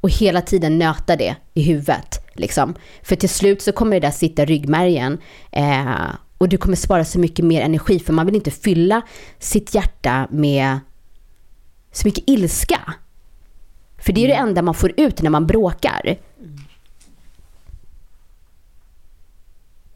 [0.00, 2.26] och hela tiden nöta det i huvudet.
[2.34, 2.74] Liksom.
[3.02, 5.18] För till slut så kommer det där sitta i ryggmärgen.
[5.52, 9.02] Eh, och du kommer spara så mycket mer energi för man vill inte fylla
[9.38, 10.78] sitt hjärta med
[11.92, 12.94] så mycket ilska.
[14.02, 16.16] För det är det enda man får ut när man bråkar.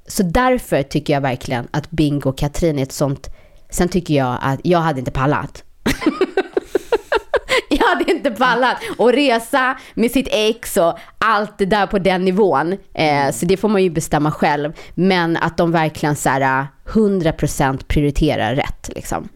[0.07, 3.31] Så därför tycker jag verkligen att Bingo och Katrin är ett sånt...
[3.71, 5.65] Sen tycker jag att jag hade inte pallat.
[7.71, 12.25] jag hade inte pallat att resa med sitt ex och allt det där på den
[12.25, 12.77] nivån.
[12.95, 14.73] Eh, så det får man ju bestämma själv.
[14.95, 19.29] Men att de verkligen så här 100% prioriterar rätt liksom.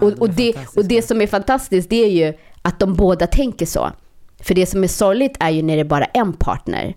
[0.00, 3.66] och, och, det, och det som är fantastiskt det är ju att de båda tänker
[3.66, 3.92] så.
[4.40, 6.96] För det som är sorgligt är ju när det är bara en partner,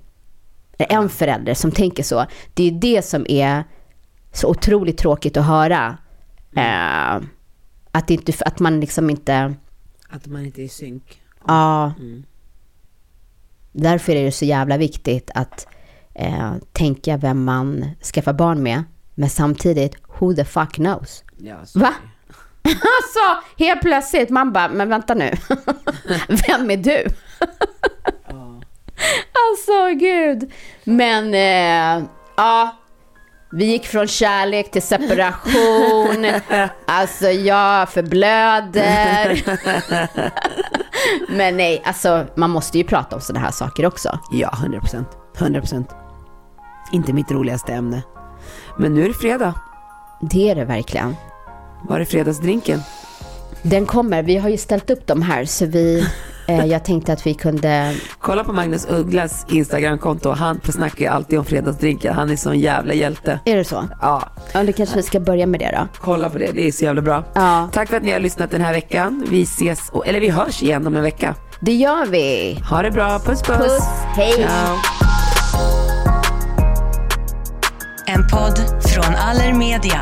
[0.78, 2.26] en förälder som tänker så.
[2.54, 3.64] Det är det som är
[4.32, 5.98] så otroligt tråkigt att höra.
[6.56, 7.24] Eh,
[7.92, 9.54] att, inte, att man liksom inte...
[10.10, 11.22] Att man inte är i synk.
[11.48, 11.94] Ja.
[13.72, 15.68] Därför är det så jävla viktigt att
[16.14, 18.84] eh, tänka vem man skaffar barn med.
[19.16, 21.24] Men samtidigt, who the fuck knows?
[21.38, 21.94] Ja, Va?
[22.70, 25.32] Alltså, helt plötsligt, man bara, men vänta nu.
[26.48, 27.06] Vem är du?
[29.34, 30.52] alltså, gud.
[30.84, 32.04] Men, eh,
[32.36, 32.76] ja.
[33.56, 36.26] Vi gick från kärlek till separation.
[36.86, 39.44] Alltså, jag förblöder.
[41.30, 44.20] men nej, alltså, man måste ju prata om sådana här saker också.
[44.32, 45.08] Ja, 100 procent.
[45.38, 45.96] 100 procent.
[46.92, 48.02] Inte mitt roligaste ämne.
[48.78, 49.54] Men nu är det fredag.
[50.22, 51.16] Det är det verkligen.
[51.90, 52.82] Var är fredagsdrinken?
[53.62, 56.06] Den kommer, vi har ju ställt upp dem här, så vi,
[56.48, 60.30] eh, jag tänkte att vi kunde Kolla på Magnus Ugglas Instagramkonto.
[60.32, 62.14] Han snackar ju alltid om fredagsdrinkar.
[62.14, 63.40] Han är sån jävla hjälte.
[63.46, 63.88] Är det så?
[64.02, 64.24] Ja,
[64.54, 65.88] Ja, då kanske vi ska börja med det då.
[66.02, 66.52] kolla på det.
[66.54, 67.24] Det är så jävla bra.
[67.34, 67.70] Ja.
[67.74, 69.26] Tack för att ni har lyssnat den här veckan.
[69.30, 71.36] Vi ses, eller vi hörs igen om en vecka.
[71.62, 72.60] Det gör vi.
[72.70, 73.20] Ha det bra.
[73.20, 73.58] Puss puss.
[73.58, 73.84] Puss,
[74.16, 74.34] hej.
[74.34, 74.78] Ciao.
[78.08, 78.60] En podd
[78.94, 80.02] från Allermedia.